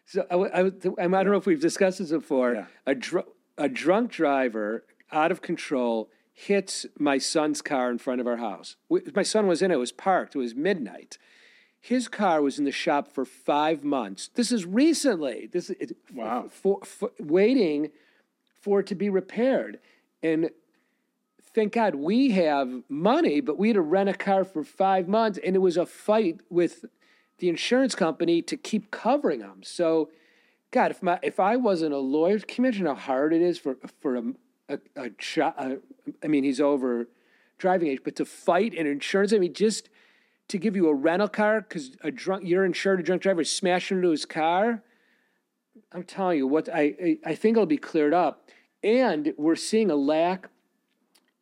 So 0.06 0.26
I, 0.30 0.61
I, 0.61 0.66
I 0.66 0.70
don't 0.70 1.11
know 1.11 1.37
if 1.37 1.46
we've 1.46 1.61
discussed 1.61 1.99
this 1.99 2.11
before. 2.11 2.54
Yeah. 2.54 2.66
A, 2.87 2.94
dr- 2.94 3.26
a 3.56 3.68
drunk 3.68 4.11
driver, 4.11 4.84
out 5.11 5.32
of 5.32 5.40
control, 5.40 6.11
hits 6.32 6.84
my 6.99 7.16
son's 7.18 7.62
car 7.62 7.90
in 7.90 7.99
front 7.99 8.20
of 8.20 8.26
our 8.26 8.37
house. 8.37 8.76
We, 8.88 9.00
my 9.14 9.23
son 9.23 9.46
was 9.46 9.62
in 9.62 9.70
it, 9.70 9.75
it 9.75 9.78
was 9.78 9.92
parked, 9.92 10.34
it 10.34 10.38
was 10.38 10.54
midnight. 10.54 11.16
His 11.85 12.09
car 12.09 12.41
was 12.41 12.59
in 12.59 12.64
the 12.64 12.73
shop 12.73 13.12
for 13.12 13.26
five 13.26 13.85
months. 13.85 14.31
This 14.35 14.50
is 14.50 14.64
recently. 14.64 15.50
This 15.53 15.69
is 15.69 15.93
Wow. 16.14 16.49
For, 16.50 16.81
for, 16.83 17.11
waiting 17.21 17.91
for 18.62 18.81
it 18.81 18.87
to 18.87 18.95
be 18.95 19.11
repaired, 19.11 19.81
and 20.23 20.49
thank 21.55 21.75
God 21.75 21.97
we 21.97 22.31
have 22.31 22.85
money, 22.88 23.43
but 23.43 23.59
we 23.59 23.69
had 23.69 23.75
to 23.75 23.83
rent 23.83 24.09
a 24.09 24.14
car 24.14 24.45
for 24.45 24.64
five 24.64 25.09
months, 25.09 25.38
and 25.45 25.55
it 25.55 25.59
was 25.59 25.76
a 25.76 25.85
fight 25.85 26.41
with 26.49 26.87
the 27.37 27.50
insurance 27.50 27.95
company 27.95 28.41
to 28.41 28.57
keep 28.57 28.91
covering 28.91 29.41
them. 29.41 29.61
So, 29.62 30.09
God, 30.71 30.91
if 30.91 31.03
my 31.03 31.19
if 31.23 31.38
I 31.38 31.57
wasn't 31.57 31.93
a 31.93 31.99
lawyer, 31.99 32.38
can 32.38 32.64
you 32.64 32.69
imagine 32.69 32.87
how 32.87 32.95
hard 32.95 33.35
it 33.35 33.43
is 33.43 33.59
for 33.59 33.76
for 34.00 34.17
a 34.17 34.23
a, 34.71 34.79
a, 34.97 35.11
chi- 35.11 35.76
mean, 36.26 36.45
he's 36.45 36.62
over 36.62 37.09
driving 37.59 37.88
age, 37.88 38.00
but 38.03 38.17
to 38.17 38.25
fight 38.25 38.73
an 38.73 38.87
insurance, 38.87 39.35
I 39.35 39.38
mean, 39.38 39.53
just 39.53 39.91
to 40.48 40.58
give 40.58 40.76
you 40.76 40.88
a 40.88 40.94
rental 40.94 41.28
car 41.28 41.60
because 41.60 41.92
a 42.02 42.10
drunk 42.10 42.44
you're 42.46 42.64
insured 42.64 43.00
a 43.00 43.02
drunk 43.02 43.22
driver 43.22 43.40
is 43.40 43.50
smashing 43.50 43.98
into 43.98 44.10
his 44.10 44.26
car. 44.26 44.82
I'm 45.92 46.04
telling 46.04 46.38
you 46.38 46.46
what 46.46 46.68
I 46.68 46.94
I, 47.02 47.18
I 47.26 47.34
think 47.34 47.56
it'll 47.56 47.66
be 47.66 47.78
cleared 47.78 48.14
up, 48.14 48.48
and 48.82 49.32
we're 49.36 49.56
seeing 49.56 49.90
a 49.90 49.96
lack 49.96 50.50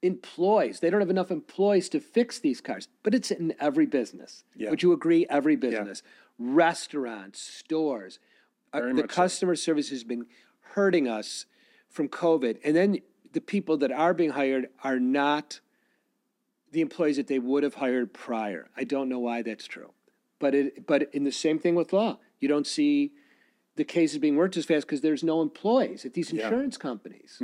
employees. 0.02 0.80
They 0.80 0.90
don't 0.90 1.00
have 1.00 1.10
enough 1.10 1.30
employees 1.30 1.88
to 1.90 2.00
fix 2.00 2.38
these 2.38 2.60
cars, 2.60 2.88
but 3.02 3.14
it's 3.14 3.30
in 3.30 3.54
every 3.60 3.86
business. 3.86 4.44
Yeah. 4.56 4.70
Would 4.70 4.82
you 4.82 4.92
agree? 4.92 5.26
Every 5.30 5.56
business, 5.56 6.02
restaurants, 6.38 7.40
stores. 7.40 8.18
Uh, 8.72 8.80
Very 8.80 8.94
the 8.94 9.02
much 9.02 9.10
so. 9.10 9.14
customer 9.14 9.54
service 9.54 9.90
has 9.90 10.02
been 10.02 10.26
hurting 10.74 11.06
us 11.06 11.46
from 11.88 12.08
COVID, 12.08 12.58
and 12.64 12.74
then 12.74 12.98
the 13.32 13.40
people 13.40 13.76
that 13.78 13.92
are 13.92 14.14
being 14.14 14.30
hired 14.30 14.68
are 14.82 14.98
not 14.98 15.60
the 16.72 16.80
employees 16.80 17.16
that 17.16 17.26
they 17.28 17.38
would 17.38 17.62
have 17.62 17.74
hired 17.74 18.12
prior. 18.12 18.68
I 18.76 18.84
don't 18.84 19.08
know 19.08 19.18
why 19.20 19.42
that's 19.42 19.66
true, 19.66 19.92
but 20.38 20.54
it 20.54 20.86
but 20.86 21.08
in 21.14 21.24
the 21.24 21.32
same 21.32 21.58
thing 21.58 21.74
with 21.74 21.92
law, 21.92 22.18
you 22.40 22.48
don't 22.48 22.66
see 22.66 23.12
the 23.76 23.84
cases 23.84 24.18
being 24.18 24.36
worked 24.36 24.56
as 24.56 24.64
fast 24.66 24.86
because 24.86 25.00
there's 25.02 25.22
no 25.22 25.40
employees 25.40 26.04
at 26.04 26.14
these 26.14 26.32
Yeah. 26.32 26.44
insurance 26.44 26.76
companies. 26.76 27.40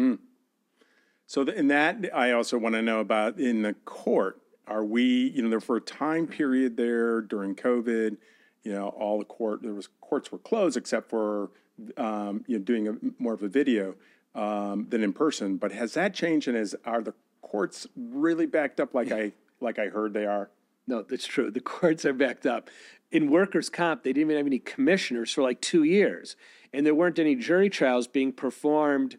So 1.26 1.44
th- 1.44 1.56
in 1.56 1.68
that, 1.68 2.06
I 2.14 2.32
also 2.32 2.58
want 2.58 2.74
to 2.74 2.82
know 2.82 3.00
about 3.00 3.38
in 3.38 3.62
the 3.62 3.74
court. 3.84 4.40
Are 4.66 4.84
we, 4.84 5.28
you 5.34 5.42
know, 5.42 5.48
there 5.48 5.60
for 5.60 5.76
a 5.76 5.80
time 5.80 6.26
period 6.26 6.76
there 6.76 7.20
during 7.22 7.54
COVID, 7.54 8.16
you 8.62 8.72
know, 8.72 8.88
all 8.88 9.18
the 9.18 9.24
court 9.24 9.62
there 9.62 9.72
was 9.74 9.88
courts 10.00 10.30
were 10.32 10.38
closed 10.38 10.76
except 10.76 11.08
for 11.08 11.50
um, 11.96 12.44
you 12.46 12.58
know 12.58 12.64
doing 12.64 12.88
a, 12.88 12.94
more 13.22 13.34
of 13.34 13.42
a 13.42 13.48
video 13.48 13.94
um, 14.34 14.86
than 14.90 15.02
in 15.02 15.12
person. 15.12 15.56
But 15.56 15.72
has 15.72 15.94
that 15.94 16.12
changed? 16.14 16.48
And 16.48 16.56
is 16.56 16.74
are 16.84 17.02
the 17.02 17.14
courts 17.42 17.86
really 17.96 18.46
backed 18.46 18.80
up 18.80 18.94
like 18.94 19.12
I 19.12 19.32
like 19.60 19.78
I 19.78 19.86
heard 19.86 20.12
they 20.12 20.26
are? 20.26 20.50
No, 20.86 21.02
that's 21.02 21.26
true. 21.26 21.50
The 21.50 21.60
courts 21.60 22.04
are 22.04 22.12
backed 22.12 22.46
up. 22.46 22.70
In 23.10 23.30
workers' 23.30 23.68
comp, 23.70 24.02
they 24.02 24.12
didn't 24.12 24.30
even 24.30 24.36
have 24.36 24.46
any 24.46 24.58
commissioners 24.58 25.32
for 25.32 25.42
like 25.42 25.60
two 25.60 25.82
years, 25.82 26.36
and 26.72 26.84
there 26.84 26.94
weren't 26.94 27.18
any 27.18 27.34
jury 27.34 27.70
trials 27.70 28.06
being 28.06 28.32
performed 28.32 29.16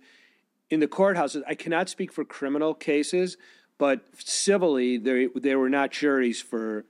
in 0.70 0.80
the 0.80 0.88
courthouses. 0.88 1.42
I 1.48 1.56
cannot 1.56 1.90
speak 1.90 2.12
for 2.12 2.24
criminal 2.24 2.74
cases, 2.74 3.38
but 3.78 4.02
civilly, 4.18 4.98
there 4.98 5.30
there 5.36 5.60
were 5.60 5.70
not 5.70 5.92
juries 5.92 6.42
for 6.42 6.86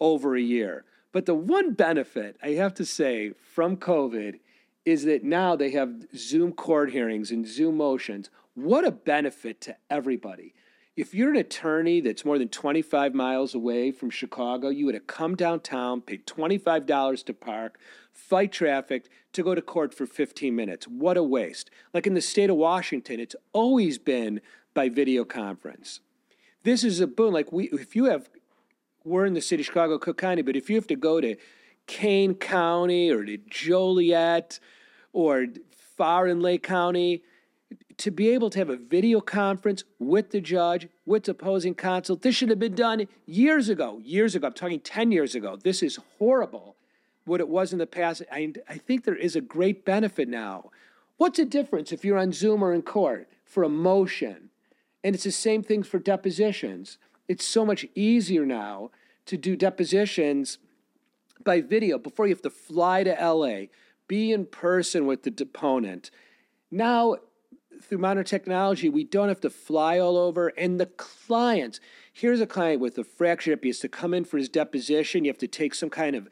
over 0.00 0.36
a 0.36 0.40
year. 0.40 0.84
But 1.12 1.26
the 1.26 1.34
one 1.34 1.72
benefit 1.72 2.36
I 2.42 2.50
have 2.50 2.74
to 2.74 2.84
say 2.84 3.32
from 3.54 3.76
COVID 3.76 4.40
is 4.84 5.04
that 5.04 5.24
now 5.24 5.56
they 5.56 5.70
have 5.70 6.06
Zoom 6.16 6.52
court 6.52 6.90
hearings 6.90 7.30
and 7.30 7.46
Zoom 7.46 7.76
motions. 7.76 8.30
What 8.54 8.86
a 8.86 8.90
benefit 8.90 9.60
to 9.62 9.76
everybody. 9.88 10.54
If 10.96 11.14
you're 11.14 11.30
an 11.30 11.36
attorney 11.36 12.00
that's 12.00 12.24
more 12.24 12.38
than 12.38 12.48
25 12.48 13.14
miles 13.14 13.54
away 13.54 13.92
from 13.92 14.10
Chicago, 14.10 14.68
you 14.70 14.86
would 14.86 14.94
have 14.94 15.06
come 15.06 15.36
downtown, 15.36 16.00
paid 16.00 16.26
$25 16.26 17.24
to 17.24 17.32
park, 17.32 17.78
fight 18.12 18.50
traffic 18.50 19.08
to 19.32 19.42
go 19.42 19.54
to 19.54 19.62
court 19.62 19.94
for 19.94 20.04
15 20.04 20.54
minutes. 20.54 20.88
What 20.88 21.16
a 21.16 21.22
waste. 21.22 21.70
Like 21.94 22.06
in 22.06 22.14
the 22.14 22.20
state 22.20 22.50
of 22.50 22.56
Washington, 22.56 23.20
it's 23.20 23.36
always 23.52 23.98
been 23.98 24.40
by 24.74 24.88
video 24.88 25.24
conference. 25.24 26.00
This 26.64 26.82
is 26.82 27.00
a 27.00 27.06
boon. 27.06 27.32
Like 27.32 27.52
we 27.52 27.70
if 27.70 27.94
you 27.94 28.06
have 28.06 28.28
we're 29.04 29.26
in 29.26 29.34
the 29.34 29.40
city 29.40 29.62
of 29.62 29.66
Chicago, 29.66 29.98
Cook 29.98 30.18
County, 30.18 30.42
but 30.42 30.56
if 30.56 30.68
you 30.68 30.76
have 30.76 30.88
to 30.88 30.96
go 30.96 31.20
to 31.20 31.36
Kane 31.86 32.34
County 32.34 33.10
or 33.10 33.24
to 33.24 33.38
Joliet 33.38 34.60
or 35.12 35.46
far 35.96 36.26
in 36.26 36.40
Lake 36.40 36.62
County, 36.62 37.22
to 38.00 38.10
be 38.10 38.30
able 38.30 38.48
to 38.50 38.58
have 38.58 38.70
a 38.70 38.76
video 38.76 39.20
conference 39.20 39.84
with 39.98 40.30
the 40.30 40.40
judge, 40.40 40.88
with 41.04 41.24
the 41.24 41.32
opposing 41.32 41.74
counsel, 41.74 42.16
this 42.16 42.34
should 42.34 42.48
have 42.48 42.58
been 42.58 42.74
done 42.74 43.06
years 43.26 43.68
ago. 43.68 44.00
Years 44.02 44.34
ago. 44.34 44.46
I'm 44.46 44.54
talking 44.54 44.80
10 44.80 45.12
years 45.12 45.34
ago. 45.34 45.58
This 45.62 45.82
is 45.82 45.98
horrible 46.18 46.76
what 47.26 47.40
it 47.40 47.48
was 47.48 47.72
in 47.74 47.78
the 47.78 47.86
past. 47.86 48.22
I, 48.32 48.54
I 48.68 48.78
think 48.78 49.04
there 49.04 49.14
is 49.14 49.36
a 49.36 49.42
great 49.42 49.84
benefit 49.84 50.28
now. 50.28 50.70
What's 51.18 51.36
the 51.36 51.44
difference 51.44 51.92
if 51.92 52.02
you're 52.02 52.16
on 52.16 52.32
Zoom 52.32 52.62
or 52.64 52.72
in 52.72 52.80
court 52.80 53.28
for 53.44 53.62
a 53.62 53.68
motion? 53.68 54.48
And 55.04 55.14
it's 55.14 55.24
the 55.24 55.30
same 55.30 55.62
thing 55.62 55.82
for 55.82 55.98
depositions. 55.98 56.96
It's 57.28 57.44
so 57.44 57.66
much 57.66 57.86
easier 57.94 58.46
now 58.46 58.90
to 59.26 59.36
do 59.36 59.56
depositions 59.56 60.58
by 61.44 61.60
video 61.60 61.98
before 61.98 62.26
you 62.26 62.34
have 62.34 62.42
to 62.42 62.50
fly 62.50 63.04
to 63.04 63.10
LA, 63.10 63.66
be 64.08 64.32
in 64.32 64.46
person 64.46 65.06
with 65.06 65.22
the 65.22 65.30
deponent. 65.30 66.10
Now, 66.70 67.16
through 67.82 67.98
modern 67.98 68.24
technology, 68.24 68.88
we 68.88 69.04
don't 69.04 69.28
have 69.28 69.40
to 69.40 69.50
fly 69.50 69.98
all 69.98 70.16
over. 70.16 70.48
And 70.48 70.80
the 70.80 70.86
clients, 70.86 71.80
here's 72.12 72.40
a 72.40 72.46
client 72.46 72.80
with 72.80 72.98
a 72.98 73.04
fractured 73.04 73.52
hip. 73.52 73.62
He 73.62 73.68
has 73.70 73.78
to 73.80 73.88
come 73.88 74.14
in 74.14 74.24
for 74.24 74.38
his 74.38 74.48
deposition. 74.48 75.24
You 75.24 75.30
have 75.30 75.38
to 75.38 75.48
take 75.48 75.74
some 75.74 75.90
kind 75.90 76.16
of 76.16 76.28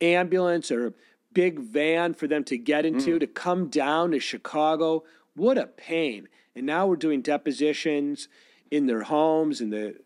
ambulance 0.00 0.70
or 0.70 0.94
big 1.32 1.60
van 1.60 2.14
for 2.14 2.26
them 2.26 2.44
to 2.44 2.58
get 2.58 2.84
into 2.84 3.16
mm. 3.16 3.20
to 3.20 3.26
come 3.26 3.68
down 3.68 4.10
to 4.10 4.20
Chicago. 4.20 5.04
What 5.34 5.58
a 5.58 5.66
pain. 5.66 6.28
And 6.54 6.66
now 6.66 6.86
we're 6.86 6.96
doing 6.96 7.22
depositions 7.22 8.28
in 8.70 8.86
their 8.86 9.02
homes, 9.02 9.60
and 9.60 9.72
the, 9.72 9.96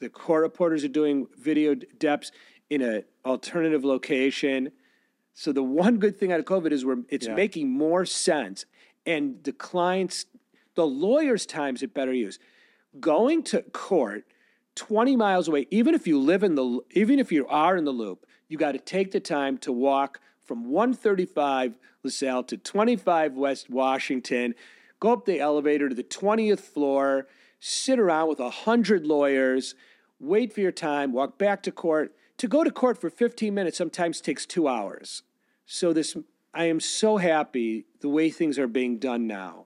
the 0.00 0.08
court 0.08 0.42
reporters 0.42 0.84
are 0.84 0.88
doing 0.88 1.26
video 1.38 1.74
deps 1.74 2.32
in 2.68 2.82
an 2.82 3.04
alternative 3.24 3.84
location. 3.84 4.72
So 5.32 5.52
the 5.52 5.62
one 5.62 5.98
good 5.98 6.18
thing 6.18 6.32
out 6.32 6.40
of 6.40 6.46
COVID 6.46 6.72
is 6.72 6.84
we're 6.84 7.04
it's 7.08 7.26
Yeah. 7.26 7.34
making 7.34 7.70
more 7.70 8.04
sense, 8.04 8.66
and 9.04 9.42
the 9.44 9.52
clients, 9.52 10.26
the 10.76 10.86
lawyers' 10.86 11.46
times 11.46 11.82
it 11.82 11.92
better 11.92 12.12
use. 12.12 12.38
Going 13.00 13.42
to 13.44 13.62
court, 13.62 14.24
twenty 14.74 15.16
miles 15.16 15.48
away, 15.48 15.66
even 15.70 15.94
if 15.94 16.06
you 16.06 16.20
live 16.20 16.42
in 16.44 16.54
the, 16.54 16.80
even 16.92 17.18
if 17.18 17.32
you 17.32 17.46
are 17.48 17.76
in 17.76 17.84
the 17.84 17.90
loop, 17.90 18.24
you 18.48 18.56
got 18.56 18.72
to 18.72 18.78
take 18.78 19.10
the 19.10 19.20
time 19.20 19.58
to 19.58 19.72
walk 19.72 20.20
from 20.44 20.70
one 20.70 20.94
thirty 20.94 21.26
five 21.26 21.76
LaSalle 22.04 22.44
to 22.44 22.56
twenty 22.56 22.94
five 22.94 23.34
West 23.34 23.68
Washington, 23.68 24.54
go 25.00 25.12
up 25.12 25.24
the 25.24 25.40
elevator 25.40 25.88
to 25.88 25.94
the 25.94 26.02
twentieth 26.02 26.60
floor, 26.60 27.26
sit 27.58 27.98
around 27.98 28.28
with 28.28 28.40
a 28.40 28.50
hundred 28.50 29.04
lawyers, 29.04 29.74
wait 30.20 30.52
for 30.52 30.60
your 30.60 30.72
time, 30.72 31.12
walk 31.12 31.38
back 31.38 31.62
to 31.64 31.72
court. 31.72 32.14
To 32.38 32.48
go 32.48 32.64
to 32.64 32.70
court 32.70 32.98
for 32.98 33.08
15 33.08 33.54
minutes 33.54 33.78
sometimes 33.78 34.20
takes 34.20 34.44
two 34.44 34.68
hours. 34.68 35.22
So 35.64 35.94
this, 35.94 36.16
I 36.52 36.64
am 36.64 36.80
so 36.80 37.16
happy 37.16 37.86
the 38.00 38.10
way 38.10 38.28
things 38.30 38.58
are 38.58 38.66
being 38.66 38.98
done 38.98 39.26
now. 39.26 39.65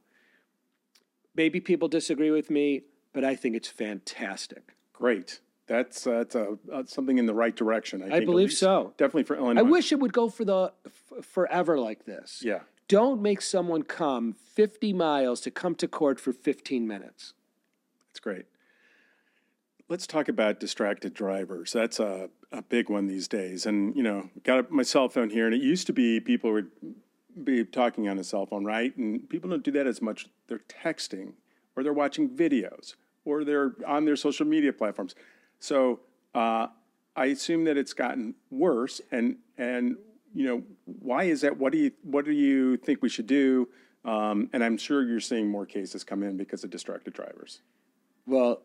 Maybe 1.34 1.60
people 1.60 1.88
disagree 1.88 2.30
with 2.30 2.50
me, 2.50 2.82
but 3.12 3.24
I 3.24 3.34
think 3.34 3.56
it's 3.56 3.68
fantastic. 3.68 4.74
Great. 4.92 5.40
That's 5.66 6.04
uh, 6.06 6.10
that's 6.10 6.34
a, 6.34 6.58
uh, 6.72 6.82
something 6.84 7.18
in 7.18 7.26
the 7.26 7.34
right 7.34 7.54
direction. 7.54 8.02
I, 8.02 8.08
think, 8.08 8.26
believe 8.26 8.52
so. 8.52 8.92
Definitely 8.96 9.22
for 9.22 9.36
Illinois. 9.36 9.60
I 9.60 9.62
wish 9.62 9.92
it 9.92 10.00
would 10.00 10.12
go 10.12 10.28
for 10.28 10.44
the 10.44 10.72
f- 10.84 11.24
forever 11.24 11.78
like 11.78 12.06
this. 12.06 12.42
Yeah. 12.44 12.60
Don't 12.88 13.22
make 13.22 13.40
someone 13.40 13.84
come 13.84 14.32
50 14.32 14.92
miles 14.92 15.40
to 15.42 15.52
come 15.52 15.76
to 15.76 15.86
court 15.86 16.18
for 16.18 16.32
15 16.32 16.88
minutes. 16.88 17.34
That's 18.08 18.18
great. 18.18 18.46
Let's 19.88 20.08
talk 20.08 20.28
about 20.28 20.58
distracted 20.58 21.14
drivers. 21.14 21.72
That's 21.72 22.00
a, 22.00 22.30
a 22.50 22.62
big 22.62 22.90
one 22.90 23.06
these 23.06 23.28
days. 23.28 23.64
And, 23.64 23.94
you 23.94 24.02
know, 24.02 24.30
got 24.42 24.72
my 24.72 24.82
cell 24.82 25.08
phone 25.08 25.30
here, 25.30 25.46
and 25.46 25.54
it 25.54 25.62
used 25.62 25.86
to 25.86 25.92
be 25.92 26.18
people 26.18 26.52
would 26.52 26.70
be 27.44 27.64
talking 27.64 28.08
on 28.08 28.18
a 28.18 28.24
cell 28.24 28.46
phone, 28.46 28.64
right? 28.64 28.96
And 28.96 29.28
people 29.28 29.50
don't 29.50 29.62
do 29.62 29.70
that 29.72 29.86
as 29.86 30.00
much. 30.00 30.28
They're 30.46 30.60
texting, 30.68 31.32
or 31.76 31.82
they're 31.82 31.92
watching 31.92 32.28
videos, 32.28 32.94
or 33.24 33.44
they're 33.44 33.74
on 33.86 34.04
their 34.04 34.16
social 34.16 34.46
media 34.46 34.72
platforms. 34.72 35.14
So 35.58 36.00
uh, 36.34 36.68
I 37.16 37.26
assume 37.26 37.64
that 37.64 37.76
it's 37.76 37.92
gotten 37.92 38.34
worse. 38.50 39.00
And, 39.10 39.36
and, 39.58 39.96
you 40.34 40.46
know, 40.46 40.62
why 40.84 41.24
is 41.24 41.40
that? 41.42 41.56
What 41.56 41.72
do 41.72 41.78
you, 41.78 41.92
what 42.02 42.24
do 42.24 42.32
you 42.32 42.76
think 42.76 43.02
we 43.02 43.08
should 43.08 43.26
do? 43.26 43.68
Um, 44.04 44.48
and 44.52 44.64
I'm 44.64 44.78
sure 44.78 45.06
you're 45.06 45.20
seeing 45.20 45.48
more 45.48 45.66
cases 45.66 46.04
come 46.04 46.22
in 46.22 46.36
because 46.36 46.64
of 46.64 46.70
distracted 46.70 47.12
drivers. 47.12 47.60
Well, 48.26 48.62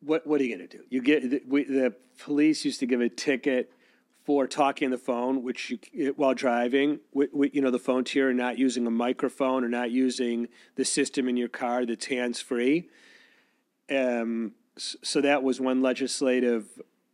what 0.00 0.26
what 0.26 0.40
are 0.40 0.44
you 0.44 0.56
going 0.56 0.68
to 0.68 0.76
do? 0.76 0.84
You 0.90 1.00
get 1.00 1.30
the, 1.30 1.42
we, 1.46 1.64
the 1.64 1.94
police 2.18 2.64
used 2.64 2.80
to 2.80 2.86
give 2.86 3.00
a 3.00 3.08
ticket 3.08 3.72
for 4.24 4.46
talking 4.46 4.86
on 4.86 4.90
the 4.90 4.98
phone, 4.98 5.42
which 5.42 5.70
you, 5.92 6.14
while 6.16 6.34
driving, 6.34 7.00
with, 7.12 7.32
with, 7.32 7.54
you 7.54 7.60
know, 7.60 7.70
the 7.70 7.78
phone 7.78 8.04
to 8.04 8.18
you, 8.18 8.26
or 8.26 8.32
not 8.32 8.58
using 8.58 8.86
a 8.86 8.90
microphone, 8.90 9.62
or 9.62 9.68
not 9.68 9.90
using 9.90 10.48
the 10.76 10.84
system 10.84 11.28
in 11.28 11.36
your 11.36 11.48
car 11.48 11.84
that's 11.84 12.06
hands 12.06 12.40
free. 12.40 12.88
Um, 13.90 14.52
so 14.76 15.20
that 15.20 15.42
was 15.42 15.60
one 15.60 15.82
legislative 15.82 16.66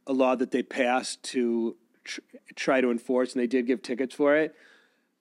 a 0.06 0.12
law 0.12 0.34
that 0.34 0.50
they 0.50 0.62
passed 0.62 1.22
to 1.22 1.76
tr- 2.04 2.20
try 2.54 2.80
to 2.80 2.90
enforce, 2.90 3.32
and 3.32 3.42
they 3.42 3.46
did 3.46 3.66
give 3.66 3.82
tickets 3.82 4.14
for 4.14 4.36
it. 4.36 4.54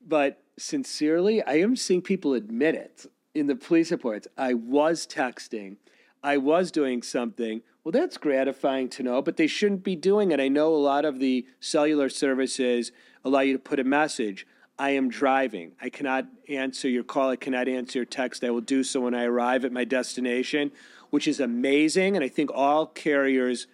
But 0.06 0.42
sincerely, 0.58 1.44
I 1.44 1.56
am 1.56 1.76
seeing 1.76 2.02
people 2.02 2.34
admit 2.34 2.76
it 2.76 3.06
in 3.34 3.48
the 3.48 3.56
police 3.56 3.92
reports. 3.92 4.28
I 4.38 4.54
was 4.54 5.06
texting, 5.06 5.78
I 6.24 6.38
was 6.38 6.72
doing 6.72 7.02
something. 7.02 7.62
Well, 7.84 7.92
that's 7.92 8.18
gratifying 8.18 8.90
to 8.90 9.04
know, 9.04 9.22
but 9.22 9.38
they 9.38 9.48
shouldn't 9.48 9.84
be 9.84 9.96
doing 9.96 10.32
it. 10.32 10.40
I 10.40 10.48
know 10.48 10.74
a 10.74 10.78
lot 10.78 11.06
of 11.06 11.20
the 11.20 11.46
cellular 11.60 12.10
services 12.10 12.92
allow 13.24 13.40
you 13.40 13.54
to 13.54 13.60
put 13.60 13.80
a 13.80 13.84
message. 13.84 14.46
I 14.78 14.92
am 14.92 15.10
driving. 15.10 15.74
I 15.82 15.90
cannot 15.90 16.28
answer 16.48 16.90
your 16.90 17.04
call. 17.04 17.30
I 17.30 17.36
cannot 17.36 17.68
answer 17.68 18.00
your 18.00 18.06
text. 18.06 18.44
I 18.44 18.50
will 18.50 18.62
do 18.62 18.84
so 18.84 19.02
when 19.02 19.14
I 19.14 19.24
arrive 19.26 19.66
at 19.66 19.72
my 19.72 19.84
destination, 19.84 20.72
which 21.10 21.28
is 21.28 21.40
amazing. 21.40 22.16
And 22.16 22.24
I 22.24 22.30
think 22.30 22.50
all 22.54 22.86
carriers 22.86 23.68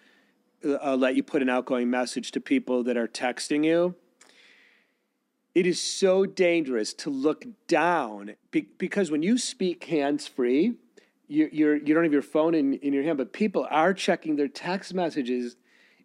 uh, 0.64 0.96
let 0.96 1.16
you 1.16 1.24
put 1.24 1.42
an 1.42 1.50
outgoing 1.50 1.90
message 1.90 2.32
to 2.32 2.42
people 2.42 2.84
that 2.84 2.98
are 2.98 3.08
texting 3.08 3.64
you. 3.64 3.96
It 5.54 5.66
is 5.66 5.82
so 5.82 6.26
dangerous 6.26 6.94
to 6.96 7.10
look 7.10 7.46
down 7.68 8.36
be- 8.52 8.68
because 8.78 9.10
when 9.10 9.24
you 9.24 9.38
speak 9.38 9.86
hands 9.86 10.28
free, 10.28 10.74
you, 11.28 11.50
you're, 11.52 11.76
you 11.76 11.94
don't 11.94 12.04
have 12.04 12.14
your 12.14 12.22
phone 12.22 12.56
in, 12.56 12.76
in 12.76 12.94
your 12.94 13.04
hand, 13.04 13.18
but 13.18 13.34
people 13.34 13.68
are 13.70 13.94
checking 13.94 14.36
their 14.36 14.48
text 14.48 14.94
messages. 14.94 15.56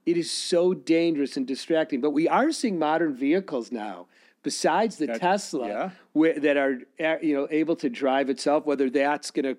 It 0.07 0.17
is 0.17 0.31
so 0.31 0.75
dangerous 0.75 1.37
and 1.37 1.47
distracting. 1.47 2.01
But 2.01 2.11
we 2.11 2.29
are 2.29 2.53
seeing 2.53 2.79
modern 2.79 3.15
vehicles 3.15 3.71
now 3.71 4.07
besides 4.43 4.97
the 4.97 5.07
That- 5.07 5.21
Tesla 5.21 5.69
yeah. 5.69 5.91
where, 6.13 6.39
that 6.41 6.57
are 6.57 6.79
uh, 6.99 7.17
you 7.23 7.35
know 7.35 7.49
able 7.51 7.77
to 7.77 7.89
drive 7.89 8.31
itself, 8.31 8.65
whether 8.65 8.89
that's 8.91 9.31
going 9.31 9.45
to 9.45 9.57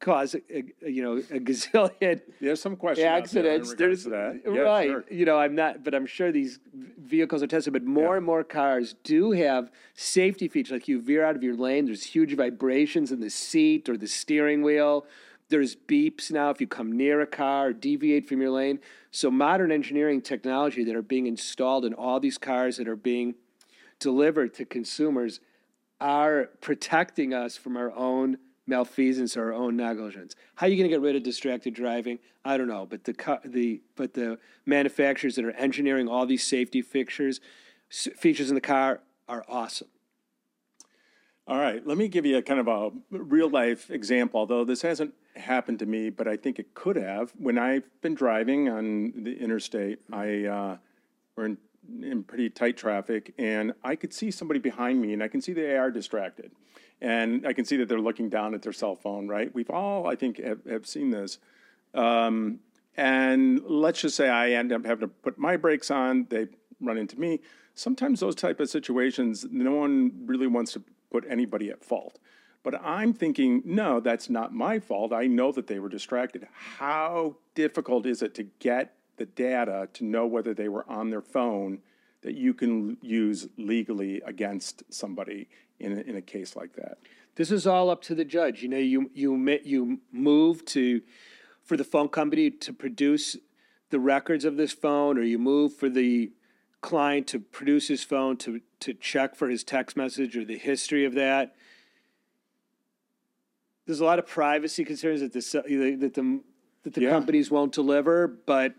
cause 0.00 0.34
a, 0.34 0.40
a- 0.50 0.90
you 0.90 1.02
know 1.02 1.16
a 1.16 1.40
gazillion 1.40 2.20
There's 2.40 2.60
some 2.60 2.76
question 2.76 3.06
out 3.06 3.10
there 3.30 3.58
accidents. 3.58 3.74
There's 3.74 4.04
that. 4.04 4.40
Yeah, 4.44 4.60
right. 4.60 4.88
sure. 4.88 5.04
You 5.10 5.24
know, 5.24 5.38
I'm 5.38 5.54
not, 5.54 5.82
but 5.84 5.94
I'm 5.94 6.06
sure 6.06 6.30
these 6.32 6.58
vehicles 6.98 7.42
are 7.42 7.46
tested. 7.46 7.72
But 7.72 7.84
more 7.84 8.12
Yeah. 8.14 8.16
and 8.18 8.26
more 8.26 8.44
cars 8.44 8.94
do 9.04 9.32
have 9.32 9.70
safety 9.94 10.48
features, 10.48 10.72
like 10.72 10.88
you 10.88 11.00
veer 11.00 11.24
out 11.24 11.36
of 11.36 11.42
your 11.42 11.56
lane. 11.56 11.86
There's 11.86 12.04
huge 12.04 12.34
vibrations 12.36 13.12
in 13.12 13.20
the 13.20 13.30
seat 13.30 13.88
or 13.88 13.96
the 13.96 14.06
steering 14.08 14.62
wheel. 14.62 15.06
There's 15.50 15.76
beeps 15.76 16.30
now 16.30 16.50
if 16.50 16.60
you 16.60 16.66
come 16.66 16.90
near 16.92 17.20
a 17.20 17.26
car 17.26 17.68
or 17.68 17.72
deviate 17.72 18.26
from 18.28 18.40
your 18.40 18.50
lane. 18.50 18.80
So 19.10 19.30
modern 19.30 19.70
engineering 19.70 20.20
technology 20.22 20.84
that 20.84 20.96
are 20.96 21.02
being 21.02 21.26
installed 21.26 21.84
in 21.84 21.92
all 21.94 22.18
these 22.18 22.38
cars 22.38 22.78
that 22.78 22.88
are 22.88 22.96
being 22.96 23.34
delivered 24.00 24.54
to 24.54 24.64
consumers 24.64 25.40
are 26.00 26.50
protecting 26.60 27.32
us 27.32 27.56
from 27.56 27.76
our 27.76 27.92
own 27.92 28.38
malfeasance 28.66 29.36
or 29.36 29.52
our 29.52 29.52
own 29.52 29.76
negligence. 29.76 30.34
How 30.56 30.66
are 30.66 30.68
you 30.68 30.76
going 30.76 30.88
to 30.88 30.94
get 30.94 31.02
rid 31.02 31.16
of 31.16 31.22
distracted 31.22 31.74
driving? 31.74 32.18
I 32.44 32.56
don't 32.56 32.68
know, 32.68 32.86
but 32.86 33.04
the 33.04 33.40
the 33.44 33.82
but 33.96 34.14
the 34.14 34.38
manufacturers 34.66 35.36
that 35.36 35.44
are 35.44 35.52
engineering 35.52 36.08
all 36.08 36.26
these 36.26 36.46
safety 36.46 36.82
fixtures 36.82 37.40
features 37.88 38.48
in 38.48 38.54
the 38.54 38.60
car 38.60 39.00
are 39.28 39.44
awesome. 39.48 39.88
All 41.46 41.58
right, 41.58 41.86
let 41.86 41.98
me 41.98 42.08
give 42.08 42.24
you 42.24 42.38
a 42.38 42.42
kind 42.42 42.58
of 42.58 42.68
a 42.68 42.90
real 43.10 43.50
life 43.50 43.90
example, 43.90 44.40
although 44.40 44.64
this 44.64 44.80
hasn't 44.80 45.12
happened 45.36 45.78
to 45.80 45.86
me, 45.86 46.08
but 46.08 46.26
I 46.26 46.38
think 46.38 46.58
it 46.58 46.72
could 46.72 46.96
have. 46.96 47.32
When 47.36 47.58
I've 47.58 47.84
been 48.00 48.14
driving 48.14 48.70
on 48.70 49.12
the 49.24 49.36
interstate, 49.38 49.98
I 50.10 50.44
uh, 50.46 50.76
we're 51.36 51.46
in, 51.46 51.58
in 52.02 52.24
pretty 52.24 52.48
tight 52.48 52.78
traffic, 52.78 53.34
and 53.36 53.74
I 53.82 53.94
could 53.94 54.14
see 54.14 54.30
somebody 54.30 54.58
behind 54.58 55.02
me, 55.02 55.12
and 55.12 55.22
I 55.22 55.28
can 55.28 55.42
see 55.42 55.52
they 55.52 55.76
are 55.76 55.90
distracted, 55.90 56.50
and 57.00 57.46
I 57.46 57.52
can 57.52 57.64
see 57.64 57.76
that 57.78 57.88
they're 57.88 58.00
looking 58.00 58.28
down 58.28 58.54
at 58.54 58.62
their 58.62 58.72
cell 58.72 58.96
phone. 58.96 59.28
Right? 59.28 59.54
We've 59.54 59.70
all, 59.70 60.06
I 60.06 60.14
think, 60.14 60.38
have, 60.38 60.64
have 60.66 60.86
seen 60.86 61.10
this. 61.10 61.38
Um, 61.94 62.60
and 62.96 63.62
let's 63.64 64.00
just 64.00 64.16
say 64.16 64.28
I 64.28 64.50
end 64.50 64.72
up 64.72 64.84
having 64.84 65.08
to 65.08 65.08
put 65.08 65.38
my 65.38 65.56
brakes 65.56 65.90
on, 65.90 66.26
they 66.30 66.48
run 66.80 66.96
into 66.96 67.18
me. 67.18 67.40
Sometimes 67.74 68.20
those 68.20 68.36
type 68.36 68.60
of 68.60 68.70
situations, 68.70 69.46
no 69.50 69.72
one 69.72 70.12
really 70.26 70.46
wants 70.46 70.72
to 70.72 70.82
put 71.10 71.24
anybody 71.28 71.70
at 71.70 71.84
fault. 71.84 72.18
But 72.62 72.80
I'm 72.82 73.12
thinking, 73.12 73.62
no, 73.64 74.00
that's 74.00 74.30
not 74.30 74.54
my 74.54 74.78
fault. 74.78 75.12
I 75.12 75.26
know 75.26 75.52
that 75.52 75.66
they 75.66 75.78
were 75.78 75.88
distracted. 75.88 76.46
How 76.52 77.36
difficult 77.54 78.06
is 78.06 78.22
it 78.22 78.34
to 78.36 78.44
get 78.58 78.94
the 79.16 79.26
data 79.26 79.88
to 79.92 80.04
know 80.04 80.26
whether 80.26 80.54
they 80.54 80.68
were 80.68 80.88
on 80.88 81.10
their 81.10 81.20
phone 81.20 81.80
that 82.22 82.34
you 82.34 82.54
can 82.54 82.96
use 83.02 83.48
legally 83.58 84.22
against 84.22 84.82
somebody 84.88 85.48
in 85.78 85.92
a, 85.92 86.00
in 86.02 86.16
a 86.16 86.22
case 86.22 86.56
like 86.56 86.74
that? 86.74 86.98
This 87.36 87.50
is 87.50 87.66
all 87.66 87.90
up 87.90 88.02
to 88.02 88.14
the 88.14 88.24
judge. 88.24 88.62
You 88.62 88.68
know, 88.68 88.78
you 88.78 89.10
you 89.14 89.58
you 89.64 90.00
move 90.12 90.64
to 90.66 91.02
for 91.62 91.76
the 91.76 91.84
phone 91.84 92.08
company 92.08 92.50
to 92.50 92.72
produce 92.72 93.36
the 93.90 93.98
records 93.98 94.44
of 94.44 94.56
this 94.56 94.72
phone, 94.72 95.18
or 95.18 95.22
you 95.22 95.38
move 95.38 95.74
for 95.74 95.88
the 95.88 96.32
client 96.80 97.26
to 97.28 97.40
produce 97.40 97.88
his 97.88 98.04
phone 98.04 98.36
to 98.36 98.60
to 98.80 98.94
check 98.94 99.34
for 99.34 99.48
his 99.48 99.64
text 99.64 99.96
message 99.96 100.36
or 100.36 100.44
the 100.44 100.58
history 100.58 101.04
of 101.04 101.14
that. 101.14 101.54
There's 103.86 104.00
a 104.00 104.04
lot 104.04 104.18
of 104.18 104.26
privacy 104.26 104.84
concerns 104.84 105.20
that 105.20 105.32
the 105.32 105.96
that 105.98 106.14
the 106.14 106.40
that 106.84 106.94
the 106.94 107.00
Yeah. 107.00 107.10
companies 107.10 107.50
won't 107.50 107.72
deliver, 107.72 108.28
but 108.28 108.74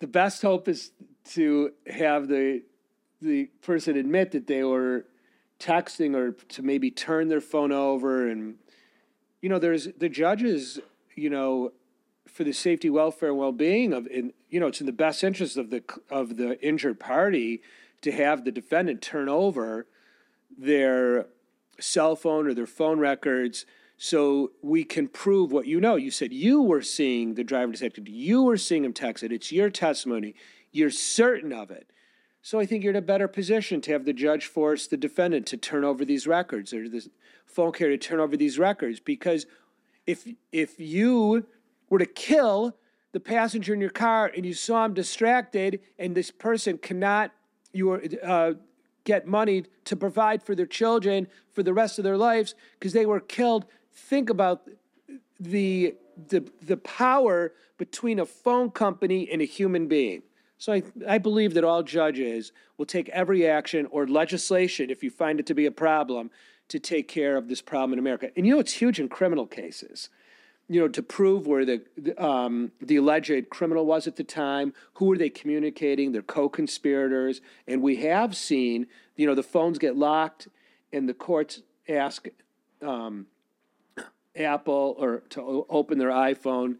the 0.00 0.06
best 0.06 0.42
hope 0.42 0.68
is 0.68 0.90
to 1.30 1.72
have 1.86 2.28
the 2.28 2.62
the 3.20 3.46
person 3.62 3.96
admit 3.96 4.32
that 4.32 4.46
they 4.48 4.64
were 4.64 5.06
texting 5.62 6.16
or 6.16 6.32
to 6.32 6.62
maybe 6.62 6.90
turn 6.90 7.28
their 7.28 7.40
phone 7.40 7.70
over 7.70 8.28
and 8.28 8.56
you 9.40 9.48
know 9.48 9.58
there's 9.58 9.88
the 9.98 10.08
judges 10.08 10.80
you 11.14 11.30
know 11.30 11.72
for 12.26 12.42
the 12.42 12.52
safety 12.52 12.90
welfare 12.90 13.28
and 13.28 13.38
well-being 13.38 13.92
of 13.92 14.06
in 14.08 14.32
you 14.50 14.58
know 14.58 14.66
it's 14.66 14.80
in 14.80 14.86
the 14.86 14.92
best 14.92 15.22
interest 15.22 15.56
of 15.56 15.70
the 15.70 15.82
of 16.10 16.36
the 16.36 16.60
injured 16.66 16.98
party 16.98 17.62
to 18.00 18.10
have 18.10 18.44
the 18.44 18.50
defendant 18.50 19.00
turn 19.00 19.28
over 19.28 19.86
their 20.58 21.26
cell 21.78 22.16
phone 22.16 22.46
or 22.46 22.54
their 22.54 22.66
phone 22.66 22.98
records 22.98 23.64
so 23.96 24.50
we 24.62 24.82
can 24.82 25.06
prove 25.06 25.52
what 25.52 25.66
you 25.66 25.80
know. 25.80 25.94
You 25.94 26.10
said 26.10 26.32
you 26.32 26.60
were 26.60 26.82
seeing 26.82 27.34
the 27.34 27.44
driver 27.44 27.70
detected. 27.70 28.08
You 28.08 28.42
were 28.42 28.56
seeing 28.56 28.84
him 28.84 28.92
text 28.92 29.22
it 29.22 29.30
it's 29.30 29.52
your 29.52 29.70
testimony. 29.70 30.34
You're 30.72 30.90
certain 30.90 31.52
of 31.52 31.70
it 31.70 31.88
so 32.42 32.58
I 32.58 32.66
think 32.66 32.82
you're 32.82 32.92
in 32.92 32.96
a 32.96 33.02
better 33.02 33.28
position 33.28 33.80
to 33.82 33.92
have 33.92 34.04
the 34.04 34.12
judge 34.12 34.46
force 34.46 34.86
the 34.86 34.96
defendant 34.96 35.46
to 35.48 35.56
turn 35.56 35.84
over 35.84 36.04
these 36.04 36.26
records 36.26 36.74
or 36.74 36.88
the 36.88 37.08
phone 37.46 37.72
carrier 37.72 37.96
to 37.96 38.08
turn 38.08 38.20
over 38.20 38.36
these 38.36 38.58
records 38.58 39.00
because 39.00 39.46
if 40.06 40.26
if 40.50 40.78
you 40.78 41.46
were 41.88 41.98
to 41.98 42.06
kill 42.06 42.76
the 43.12 43.20
passenger 43.20 43.74
in 43.74 43.80
your 43.80 43.90
car 43.90 44.30
and 44.34 44.44
you 44.44 44.54
saw 44.54 44.84
him 44.84 44.94
distracted 44.94 45.80
and 45.98 46.14
this 46.14 46.30
person 46.30 46.78
cannot 46.78 47.30
you 47.72 47.92
uh, 48.22 48.52
get 49.04 49.26
money 49.26 49.64
to 49.84 49.96
provide 49.96 50.42
for 50.42 50.54
their 50.54 50.66
children 50.66 51.26
for 51.52 51.62
the 51.62 51.72
rest 51.72 51.98
of 51.98 52.04
their 52.04 52.16
lives 52.16 52.54
because 52.78 52.92
they 52.92 53.06
were 53.06 53.20
killed 53.20 53.66
think 53.92 54.30
about 54.30 54.62
the 55.38 55.94
the 56.28 56.44
the 56.62 56.76
power 56.76 57.52
between 57.78 58.18
a 58.18 58.26
phone 58.26 58.70
company 58.70 59.28
and 59.30 59.42
a 59.42 59.44
human 59.44 59.88
being. 59.88 60.22
So 60.62 60.72
I, 60.72 60.84
I 61.08 61.18
believe 61.18 61.54
that 61.54 61.64
all 61.64 61.82
judges 61.82 62.52
will 62.78 62.86
take 62.86 63.08
every 63.08 63.48
action 63.48 63.88
or 63.90 64.06
legislation, 64.06 64.90
if 64.90 65.02
you 65.02 65.10
find 65.10 65.40
it 65.40 65.46
to 65.46 65.54
be 65.54 65.66
a 65.66 65.72
problem, 65.72 66.30
to 66.68 66.78
take 66.78 67.08
care 67.08 67.36
of 67.36 67.48
this 67.48 67.60
problem 67.60 67.94
in 67.94 67.98
America. 67.98 68.30
And 68.36 68.46
you 68.46 68.54
know 68.54 68.60
it's 68.60 68.74
huge 68.74 69.00
in 69.00 69.08
criminal 69.08 69.48
cases. 69.48 70.08
You 70.68 70.82
know, 70.82 70.86
to 70.86 71.02
prove 71.02 71.48
where 71.48 71.64
the 71.64 71.82
um, 72.16 72.70
the 72.80 72.94
alleged 72.94 73.50
criminal 73.50 73.84
was 73.84 74.06
at 74.06 74.14
the 74.14 74.22
time, 74.22 74.72
who 74.94 75.06
were 75.06 75.18
they 75.18 75.30
communicating, 75.30 76.12
their 76.12 76.22
co-conspirators, 76.22 77.40
and 77.66 77.82
we 77.82 77.96
have 77.96 78.36
seen, 78.36 78.86
you 79.16 79.26
know, 79.26 79.34
the 79.34 79.42
phones 79.42 79.78
get 79.78 79.96
locked, 79.96 80.46
and 80.92 81.08
the 81.08 81.14
courts 81.14 81.62
ask 81.88 82.28
um, 82.80 83.26
Apple 84.36 84.94
or 84.96 85.24
to 85.30 85.66
open 85.68 85.98
their 85.98 86.10
iPhone. 86.10 86.76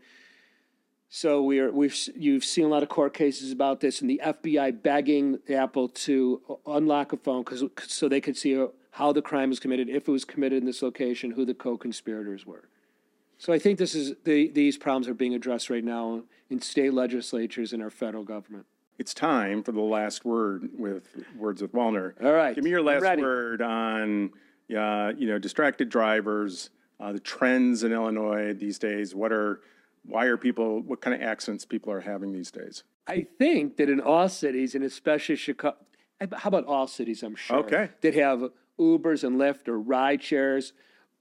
So 1.15 1.43
we're 1.43 1.71
we've 1.71 1.95
you've 2.17 2.43
seen 2.43 2.65
a 2.65 2.69
lot 2.69 2.83
of 2.83 2.89
court 2.89 3.13
cases 3.13 3.53
about 3.53 3.81
this, 3.81 4.01
and 4.01 4.09
the 4.09 4.19
FBI 4.25 4.83
begging 4.83 5.41
Apple 5.53 5.91
to 5.91 6.41
unlock 6.67 7.13
a 7.13 7.19
phone 7.19 7.43
because 7.43 7.63
so 7.87 8.09
they 8.09 8.23
could 8.23 8.35
see 8.35 8.59
uh, 8.59 8.69
how 8.93 9.13
the 9.13 9.21
crime 9.21 9.51
was 9.51 9.61
committed, 9.61 9.91
if 9.91 10.09
it 10.09 10.11
was 10.11 10.25
committed 10.25 10.63
in 10.63 10.65
this 10.65 10.81
location, 10.81 11.33
who 11.33 11.45
the 11.45 11.53
co-conspirators 11.53 12.47
were. 12.47 12.67
So 13.37 13.53
I 13.53 13.59
think 13.59 13.79
this 13.79 13.95
is 13.95 14.15
the, 14.25 14.49
these 14.49 14.79
problems 14.79 15.07
are 15.07 15.13
being 15.13 15.35
addressed 15.35 15.69
right 15.69 15.85
now 15.85 16.23
in 16.49 16.63
state 16.63 16.95
legislatures 16.95 17.75
and 17.75 17.83
our 17.83 17.91
federal 17.91 18.25
government. 18.25 18.65
It's 18.99 19.13
time 19.13 19.63
for 19.63 19.73
the 19.73 19.83
last 19.83 20.25
word 20.25 20.71
with 20.79 21.11
Words 21.37 21.61
with 21.61 21.75
Walner. 21.75 22.15
All 22.25 22.33
right, 22.33 22.55
Give 22.55 22.65
me 22.65 22.71
your 22.71 22.81
last 22.81 23.21
word 23.21 23.61
on, 23.61 24.31
uh, 24.75 25.13
you 25.19 25.27
know, 25.29 25.39
distracted 25.39 25.91
drivers, 25.91 26.71
uh, 26.99 27.13
the 27.13 27.21
trends 27.21 27.85
in 27.85 27.93
Illinois 27.93 28.55
these 28.55 28.79
days. 28.79 29.15
What 29.15 29.31
are, 29.31 29.61
why 30.05 30.27
are 30.27 30.37
people, 30.37 30.81
what 30.81 31.01
kind 31.01 31.15
of 31.15 31.23
accidents 31.27 31.65
people 31.65 31.93
are 31.93 32.01
having 32.01 32.33
these 32.33 32.51
days? 32.51 32.85
I 33.07 33.27
think 33.39 33.77
that 33.77 33.89
in 33.89 34.01
all 34.01 34.29
cities, 34.29 34.75
and 34.75 34.85
especially 34.85 35.37
Chicago, 35.37 35.77
how 36.21 36.49
about 36.49 36.67
all 36.67 36.87
cities, 36.87 37.23
I'm 37.23 37.35
sure, 37.35 37.59
Okay. 37.59 37.91
that 38.01 38.15
have 38.15 38.51
Ubers 38.79 39.25
and 39.25 39.37
Lyft 39.37 39.69
or 39.69 39.79
ride 39.79 40.23
shares, 40.23 40.73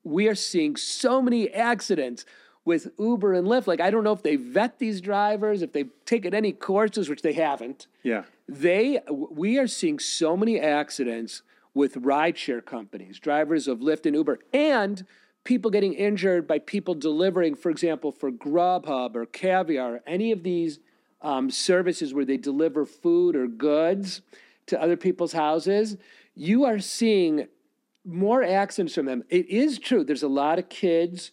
we 0.03 0.27
are 0.27 0.35
seeing 0.35 0.75
so 0.75 1.21
many 1.21 1.49
accidents 1.51 2.25
with 2.65 2.91
Uber 2.99 3.33
and 3.33 3.47
Lyft. 3.47 3.65
Like, 3.67 3.81
I 3.81 3.89
don't 3.89 4.03
know 4.03 4.11
if 4.11 4.21
they 4.23 4.35
vet 4.35 4.77
these 4.77 5.01
drivers, 5.01 5.61
if 5.63 5.73
they've 5.73 5.89
taken 6.05 6.33
any 6.35 6.51
courses, 6.51 7.09
which 7.09 7.23
they 7.23 7.33
haven't. 7.33 7.87
Yeah. 8.03 8.23
They, 8.47 8.99
we 9.09 9.57
are 9.57 9.67
seeing 9.67 9.97
so 9.99 10.37
many 10.37 10.59
accidents 10.59 11.41
with 11.73 11.95
rideshare 11.95 12.63
companies, 12.63 13.17
drivers 13.19 13.67
of 13.67 13.79
Lyft 13.79 14.05
and 14.05 14.15
Uber, 14.15 14.39
and 14.53 15.05
people 15.43 15.71
getting 15.71 15.93
injured 15.93 16.47
by 16.47 16.59
people 16.59 16.93
delivering, 16.93 17.55
for 17.55 17.69
example, 17.69 18.11
for 18.11 18.31
Grubhub 18.31 19.15
or 19.15 19.25
Caviar, 19.25 20.01
any 20.05 20.31
of 20.31 20.43
these 20.43 20.79
um, 21.21 21.49
services 21.49 22.13
where 22.13 22.25
they 22.25 22.37
deliver 22.37 22.85
food 22.85 23.35
or 23.35 23.47
goods 23.47 24.21
to 24.67 24.81
other 24.81 24.97
people's 24.97 25.33
houses. 25.33 25.97
you 26.35 26.63
are 26.63 26.79
seeing 26.79 27.47
more 28.05 28.43
accidents 28.43 28.95
from 28.95 29.05
them. 29.05 29.23
It 29.29 29.47
is 29.49 29.77
true. 29.77 30.03
There's 30.03 30.23
a 30.23 30.27
lot 30.27 30.59
of 30.59 30.69
kids, 30.69 31.31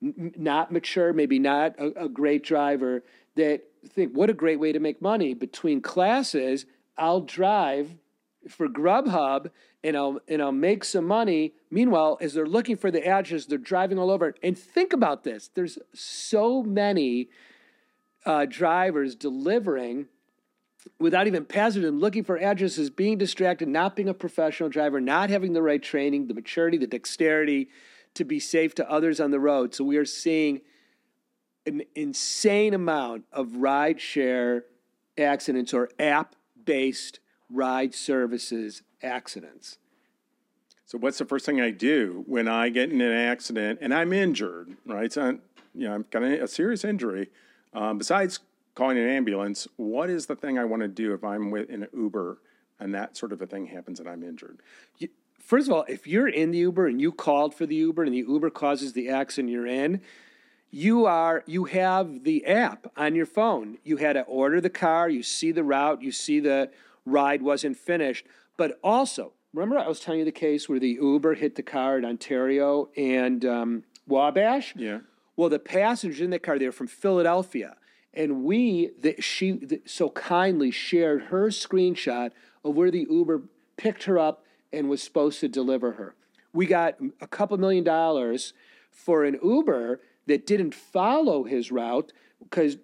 not 0.00 0.72
mature, 0.72 1.12
maybe 1.12 1.38
not 1.38 1.78
a, 1.78 2.04
a 2.04 2.08
great 2.08 2.42
driver, 2.42 3.04
that 3.36 3.62
think, 3.88 4.12
what 4.12 4.30
a 4.30 4.34
great 4.34 4.58
way 4.58 4.72
to 4.72 4.80
make 4.80 5.00
money. 5.00 5.34
Between 5.34 5.80
classes, 5.80 6.66
I'll 6.96 7.20
drive 7.20 7.94
for 8.48 8.68
Grubhub 8.68 9.50
and 9.84 9.96
I'll 9.96 10.20
and 10.28 10.42
I'll 10.42 10.52
make 10.52 10.84
some 10.84 11.06
money. 11.06 11.54
Meanwhile, 11.70 12.18
as 12.20 12.34
they're 12.34 12.46
looking 12.46 12.76
for 12.76 12.90
the 12.90 13.06
address, 13.06 13.46
they're 13.46 13.58
driving 13.58 13.98
all 13.98 14.10
over. 14.10 14.34
And 14.42 14.58
think 14.58 14.92
about 14.92 15.24
this: 15.24 15.50
there's 15.54 15.78
so 15.94 16.62
many 16.62 17.28
uh, 18.26 18.46
drivers 18.48 19.14
delivering 19.14 20.06
without 20.98 21.26
even 21.26 21.44
passing 21.44 21.82
them, 21.82 22.00
looking 22.00 22.24
for 22.24 22.38
addresses, 22.38 22.90
being 22.90 23.18
distracted, 23.18 23.68
not 23.68 23.94
being 23.94 24.08
a 24.08 24.14
professional 24.14 24.68
driver, 24.68 25.00
not 25.00 25.30
having 25.30 25.52
the 25.52 25.62
right 25.62 25.82
training, 25.82 26.26
the 26.26 26.34
maturity, 26.34 26.78
the 26.78 26.86
dexterity 26.86 27.68
to 28.14 28.24
be 28.24 28.40
safe 28.40 28.74
to 28.76 28.90
others 28.90 29.20
on 29.20 29.30
the 29.30 29.40
road. 29.40 29.74
So 29.74 29.84
we 29.84 29.96
are 29.96 30.04
seeing 30.04 30.62
an 31.66 31.82
insane 31.94 32.74
amount 32.74 33.24
of 33.32 33.56
ride 33.56 34.00
share 34.00 34.64
accidents 35.18 35.74
or 35.74 35.90
app 35.98 36.34
based 36.64 37.20
ride 37.50 37.94
services 37.94 38.82
accidents. 39.02 39.78
So 40.86 40.96
what's 40.98 41.18
the 41.18 41.24
first 41.24 41.44
thing 41.44 41.60
I 41.60 41.70
do 41.70 42.24
when 42.26 42.48
I 42.48 42.70
get 42.70 42.90
in 42.90 43.00
an 43.00 43.12
accident 43.12 43.80
and 43.82 43.92
I'm 43.92 44.12
injured, 44.12 44.76
right? 44.86 45.12
So, 45.12 45.38
you 45.74 45.86
know, 45.86 45.94
I'm 45.94 46.06
got 46.10 46.22
a 46.22 46.48
serious 46.48 46.84
injury. 46.84 47.28
Um, 47.74 47.98
besides 47.98 48.40
calling 48.74 48.96
an 48.96 49.08
ambulance, 49.08 49.68
what 49.76 50.08
is 50.08 50.26
the 50.26 50.36
thing 50.36 50.58
I 50.58 50.64
want 50.64 50.82
to 50.82 50.88
do 50.88 51.12
if 51.12 51.22
I'm 51.24 51.50
with 51.50 51.68
in 51.68 51.82
an 51.82 51.88
Uber 51.94 52.38
and 52.80 52.94
that 52.94 53.16
sort 53.16 53.32
of 53.32 53.42
a 53.42 53.46
thing 53.46 53.66
happens 53.66 54.00
and 54.00 54.08
I'm 54.08 54.22
injured? 54.22 54.60
First 55.38 55.68
of 55.68 55.74
all, 55.74 55.84
if 55.88 56.06
you're 56.06 56.28
in 56.28 56.52
the 56.52 56.58
Uber 56.58 56.86
and 56.86 57.00
you 57.00 57.12
called 57.12 57.54
for 57.54 57.66
the 57.66 57.76
Uber 57.76 58.04
and 58.04 58.14
the 58.14 58.24
Uber 58.26 58.50
causes 58.50 58.92
the 58.92 59.08
accident 59.08 59.52
you're 59.52 59.66
in, 59.66 60.00
you 60.70 61.06
are 61.06 61.42
you 61.46 61.64
have 61.64 62.24
the 62.24 62.44
app 62.46 62.90
on 62.96 63.14
your 63.14 63.26
phone. 63.26 63.78
You 63.84 63.96
had 63.96 64.14
to 64.14 64.22
order 64.22 64.60
the 64.60 64.70
car, 64.70 65.08
you 65.08 65.22
see 65.22 65.52
the 65.52 65.64
route, 65.64 66.02
you 66.02 66.12
see 66.12 66.40
the 66.40 66.70
ride 67.10 67.42
wasn't 67.42 67.76
finished, 67.76 68.26
but 68.56 68.78
also 68.82 69.32
remember 69.52 69.78
I 69.78 69.88
was 69.88 70.00
telling 70.00 70.20
you 70.20 70.24
the 70.24 70.32
case 70.32 70.68
where 70.68 70.80
the 70.80 70.98
Uber 71.00 71.34
hit 71.34 71.54
the 71.54 71.62
car 71.62 71.98
in 71.98 72.04
Ontario 72.04 72.88
and 72.96 73.44
um, 73.44 73.84
Wabash. 74.06 74.74
Yeah. 74.76 75.00
Well, 75.36 75.48
the 75.48 75.58
passengers 75.58 76.20
in 76.20 76.30
the 76.30 76.38
car 76.38 76.58
they 76.58 76.66
were 76.66 76.72
from 76.72 76.88
Philadelphia, 76.88 77.76
and 78.12 78.44
we 78.44 78.90
that 79.00 79.22
she 79.22 79.52
that 79.52 79.88
so 79.88 80.10
kindly 80.10 80.70
shared 80.70 81.24
her 81.24 81.48
screenshot 81.48 82.30
of 82.64 82.74
where 82.74 82.90
the 82.90 83.06
Uber 83.08 83.42
picked 83.76 84.04
her 84.04 84.18
up 84.18 84.44
and 84.72 84.88
was 84.88 85.02
supposed 85.02 85.40
to 85.40 85.48
deliver 85.48 85.92
her. 85.92 86.14
We 86.52 86.66
got 86.66 86.96
a 87.20 87.26
couple 87.26 87.56
million 87.58 87.84
dollars 87.84 88.52
for 88.90 89.24
an 89.24 89.38
Uber 89.42 90.00
that 90.26 90.46
didn't 90.46 90.74
follow 90.74 91.44
his 91.44 91.70
route 91.70 92.12
because 92.42 92.76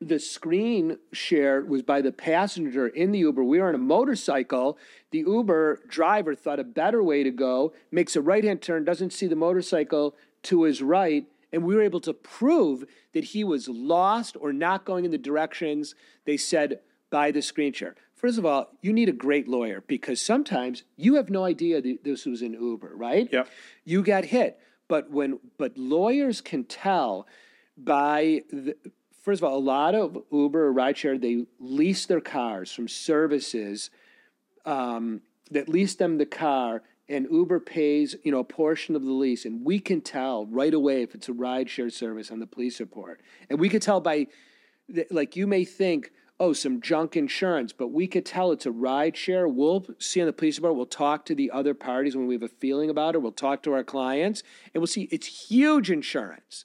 the 0.00 0.18
screen 0.18 0.98
share 1.12 1.60
was 1.62 1.82
by 1.82 2.00
the 2.00 2.12
passenger 2.12 2.88
in 2.88 3.12
the 3.12 3.18
Uber. 3.18 3.44
We 3.44 3.60
were 3.60 3.68
on 3.68 3.74
a 3.74 3.78
motorcycle. 3.78 4.78
The 5.10 5.18
Uber 5.18 5.82
driver 5.88 6.34
thought 6.34 6.58
a 6.58 6.64
better 6.64 7.02
way 7.02 7.22
to 7.22 7.30
go, 7.30 7.74
makes 7.90 8.16
a 8.16 8.22
right 8.22 8.42
hand 8.42 8.62
turn, 8.62 8.84
doesn't 8.84 9.12
see 9.12 9.26
the 9.26 9.36
motorcycle 9.36 10.16
to 10.44 10.62
his 10.62 10.80
right, 10.80 11.26
and 11.52 11.64
we 11.64 11.74
were 11.74 11.82
able 11.82 12.00
to 12.00 12.14
prove 12.14 12.84
that 13.12 13.24
he 13.24 13.44
was 13.44 13.68
lost 13.68 14.36
or 14.40 14.52
not 14.52 14.84
going 14.84 15.04
in 15.04 15.10
the 15.10 15.18
directions 15.18 15.94
they 16.24 16.36
said 16.36 16.80
by 17.10 17.30
the 17.30 17.42
screen 17.42 17.72
share. 17.72 17.94
First 18.14 18.38
of 18.38 18.46
all, 18.46 18.70
you 18.80 18.92
need 18.92 19.08
a 19.08 19.12
great 19.12 19.48
lawyer 19.48 19.82
because 19.86 20.20
sometimes 20.20 20.84
you 20.96 21.14
have 21.16 21.30
no 21.30 21.44
idea 21.44 21.80
that 21.80 22.04
this 22.04 22.24
was 22.26 22.42
an 22.42 22.52
Uber, 22.54 22.92
right? 22.94 23.28
Yep. 23.30 23.48
You 23.84 24.02
got 24.02 24.26
hit. 24.26 24.58
But 24.88 25.10
when 25.10 25.40
but 25.56 25.78
lawyers 25.78 26.40
can 26.40 26.64
tell 26.64 27.26
by 27.76 28.42
the, 28.50 28.76
first 29.20 29.42
of 29.42 29.48
all, 29.48 29.56
a 29.56 29.60
lot 29.60 29.94
of 29.94 30.16
Uber 30.30 30.68
or 30.68 30.74
rideshare 30.74 31.20
they 31.20 31.46
lease 31.58 32.06
their 32.06 32.20
cars 32.20 32.72
from 32.72 32.88
services 32.88 33.90
um, 34.64 35.22
that 35.50 35.68
lease 35.68 35.94
them 35.94 36.18
the 36.18 36.26
car, 36.26 36.82
and 37.08 37.26
Uber 37.30 37.60
pays 37.60 38.16
you 38.22 38.32
know 38.32 38.40
a 38.40 38.44
portion 38.44 38.96
of 38.96 39.04
the 39.04 39.12
lease, 39.12 39.44
and 39.44 39.64
we 39.64 39.78
can 39.78 40.00
tell 40.00 40.46
right 40.46 40.74
away 40.74 41.02
if 41.02 41.14
it's 41.14 41.28
a 41.28 41.32
rideshare 41.32 41.92
service 41.92 42.30
on 42.30 42.38
the 42.38 42.46
police 42.46 42.80
report, 42.80 43.20
and 43.48 43.58
we 43.58 43.68
could 43.68 43.82
tell 43.82 44.00
by 44.00 44.26
like 45.10 45.36
you 45.36 45.46
may 45.46 45.64
think 45.64 46.10
oh, 46.40 46.54
some 46.54 46.80
junk 46.80 47.18
insurance, 47.18 47.70
but 47.70 47.88
we 47.88 48.06
could 48.06 48.24
tell 48.24 48.50
it's 48.50 48.64
a 48.64 48.72
ride 48.72 49.14
share. 49.14 49.46
We'll 49.46 49.86
see 49.98 50.22
on 50.22 50.26
the 50.26 50.32
police 50.32 50.56
report. 50.56 50.74
We'll 50.74 50.86
talk 50.86 51.26
to 51.26 51.34
the 51.34 51.50
other 51.50 51.74
parties 51.74 52.16
when 52.16 52.26
we 52.26 52.34
have 52.34 52.42
a 52.42 52.48
feeling 52.48 52.88
about 52.88 53.14
it. 53.14 53.18
We'll 53.18 53.30
talk 53.30 53.62
to 53.64 53.74
our 53.74 53.84
clients 53.84 54.42
and 54.72 54.80
we'll 54.80 54.86
see 54.88 55.02
it's 55.12 55.48
huge 55.50 55.90
insurance. 55.90 56.64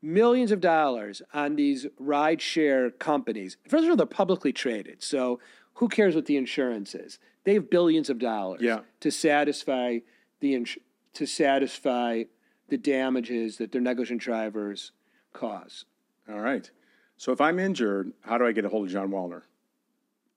Millions 0.00 0.52
of 0.52 0.60
dollars 0.60 1.22
on 1.34 1.56
these 1.56 1.86
ride 1.98 2.40
share 2.40 2.90
companies. 2.90 3.56
First 3.68 3.84
of 3.84 3.90
all, 3.90 3.96
they're 3.96 4.06
publicly 4.06 4.52
traded. 4.52 5.02
So 5.02 5.40
who 5.74 5.88
cares 5.88 6.14
what 6.14 6.26
the 6.26 6.36
insurance 6.36 6.94
is? 6.94 7.18
They 7.44 7.54
have 7.54 7.70
billions 7.70 8.10
of 8.10 8.18
dollars 8.18 8.60
yeah. 8.62 8.80
to 9.00 9.10
satisfy 9.10 9.98
the 10.40 10.54
ins- 10.54 10.78
to 11.14 11.26
satisfy 11.26 12.24
the 12.68 12.76
damages 12.76 13.56
that 13.56 13.72
their 13.72 13.80
negligent 13.80 14.20
drivers 14.20 14.92
cause. 15.32 15.84
All 16.28 16.40
right. 16.40 16.70
So 17.16 17.32
if 17.32 17.40
I'm 17.40 17.58
injured, 17.58 18.12
how 18.20 18.38
do 18.38 18.46
I 18.46 18.52
get 18.52 18.64
a 18.64 18.68
hold 18.68 18.86
of 18.86 18.92
Jon 18.92 19.10
Walner? 19.10 19.42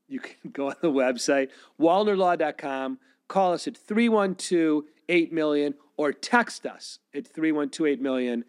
You 0.08 0.20
can 0.20 0.52
go 0.52 0.68
on 0.70 0.76
the 0.82 0.92
website, 0.92 1.50
walnerlaw.com, 1.80 3.00
call 3.28 3.54
us 3.54 3.68
at 3.68 3.78
312 3.78 4.84
8 5.08 5.34
million, 5.34 5.74
or 5.98 6.12
text 6.14 6.66
us 6.66 7.00
at 7.14 7.28
312 7.28 7.88
8 7.88 8.02
million. 8.02 8.46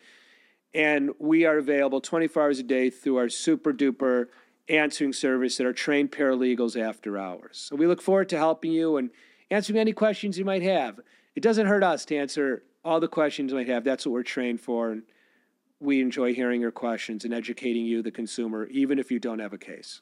And 0.74 1.11
we 1.18 1.44
are 1.44 1.58
available 1.58 2.00
24 2.00 2.42
hours 2.42 2.58
a 2.58 2.62
day 2.62 2.90
through 2.90 3.16
our 3.16 3.28
super 3.28 3.72
duper 3.72 4.26
answering 4.68 5.12
service 5.12 5.56
that 5.56 5.66
are 5.66 5.72
trained 5.72 6.12
paralegals 6.12 6.80
after 6.80 7.18
hours. 7.18 7.66
So 7.68 7.76
we 7.76 7.87
look 7.87 8.00
forward 8.00 8.28
to 8.30 8.38
helping 8.38 8.72
you 8.72 8.96
and 8.96 9.11
answering 9.50 9.78
any 9.78 9.92
questions 9.92 10.38
you 10.38 10.44
might 10.44 10.62
have. 10.62 11.00
It 11.35 11.42
doesn't 11.42 11.66
hurt 11.66 11.82
us 11.82 12.04
to 12.06 12.16
answer 12.16 12.62
all 12.85 13.00
the 13.00 13.08
questions 13.08 13.52
you 13.52 13.58
might 13.58 13.68
have. 13.68 13.85
That's 13.85 14.06
what 14.06 14.12
we're 14.12 14.22
trained 14.22 14.61
for. 14.61 14.90
And 14.90 15.02
we 15.80 16.00
enjoy 16.00 16.35
hearing 16.35 16.61
your 16.61 16.70
questions 16.70 17.24
and 17.24 17.35
educating 17.35 17.85
you, 17.85 18.02
the 18.02 18.11
consumer, 18.11 18.66
even 18.66 18.98
if 18.98 19.11
you 19.11 19.18
don't 19.18 19.40
have 19.40 19.52
a 19.52 19.58
case. 19.58 20.00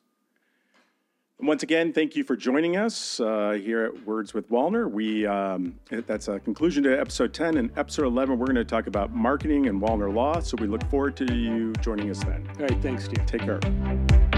Once 1.42 1.62
again, 1.62 1.92
thank 1.92 2.16
you 2.16 2.22
for 2.22 2.37
joining 2.37 2.76
us 2.76 3.18
uh, 3.18 3.53
here 3.53 3.85
at 3.85 4.07
Words 4.07 4.35
with 4.35 4.50
Walner. 4.50 4.90
We 4.90 5.26
um, 5.26 5.79
that's 5.88 6.29
a 6.29 6.38
conclusion 6.38 6.83
to 6.83 7.00
episode 7.00 7.33
10. 7.33 7.57
And 7.57 7.70
episode 7.79 8.05
11, 8.05 8.38
we're 8.38 8.46
going 8.46 8.57
to 8.57 8.64
talk 8.64 8.87
about 8.87 9.14
marketing 9.14 9.66
and 9.66 9.81
Walner 9.81 10.12
law. 10.12 10.40
So 10.40 10.57
we 10.61 10.66
look 10.66 10.85
forward 10.90 11.16
to 11.16 11.35
you 11.35 11.72
joining 11.81 12.11
us 12.11 12.22
then. 12.24 12.46
All 12.59 12.66
right, 12.66 12.83
thanks, 12.83 13.05
Steve. 13.05 13.24
Take 13.26 13.42
care. 13.42 14.29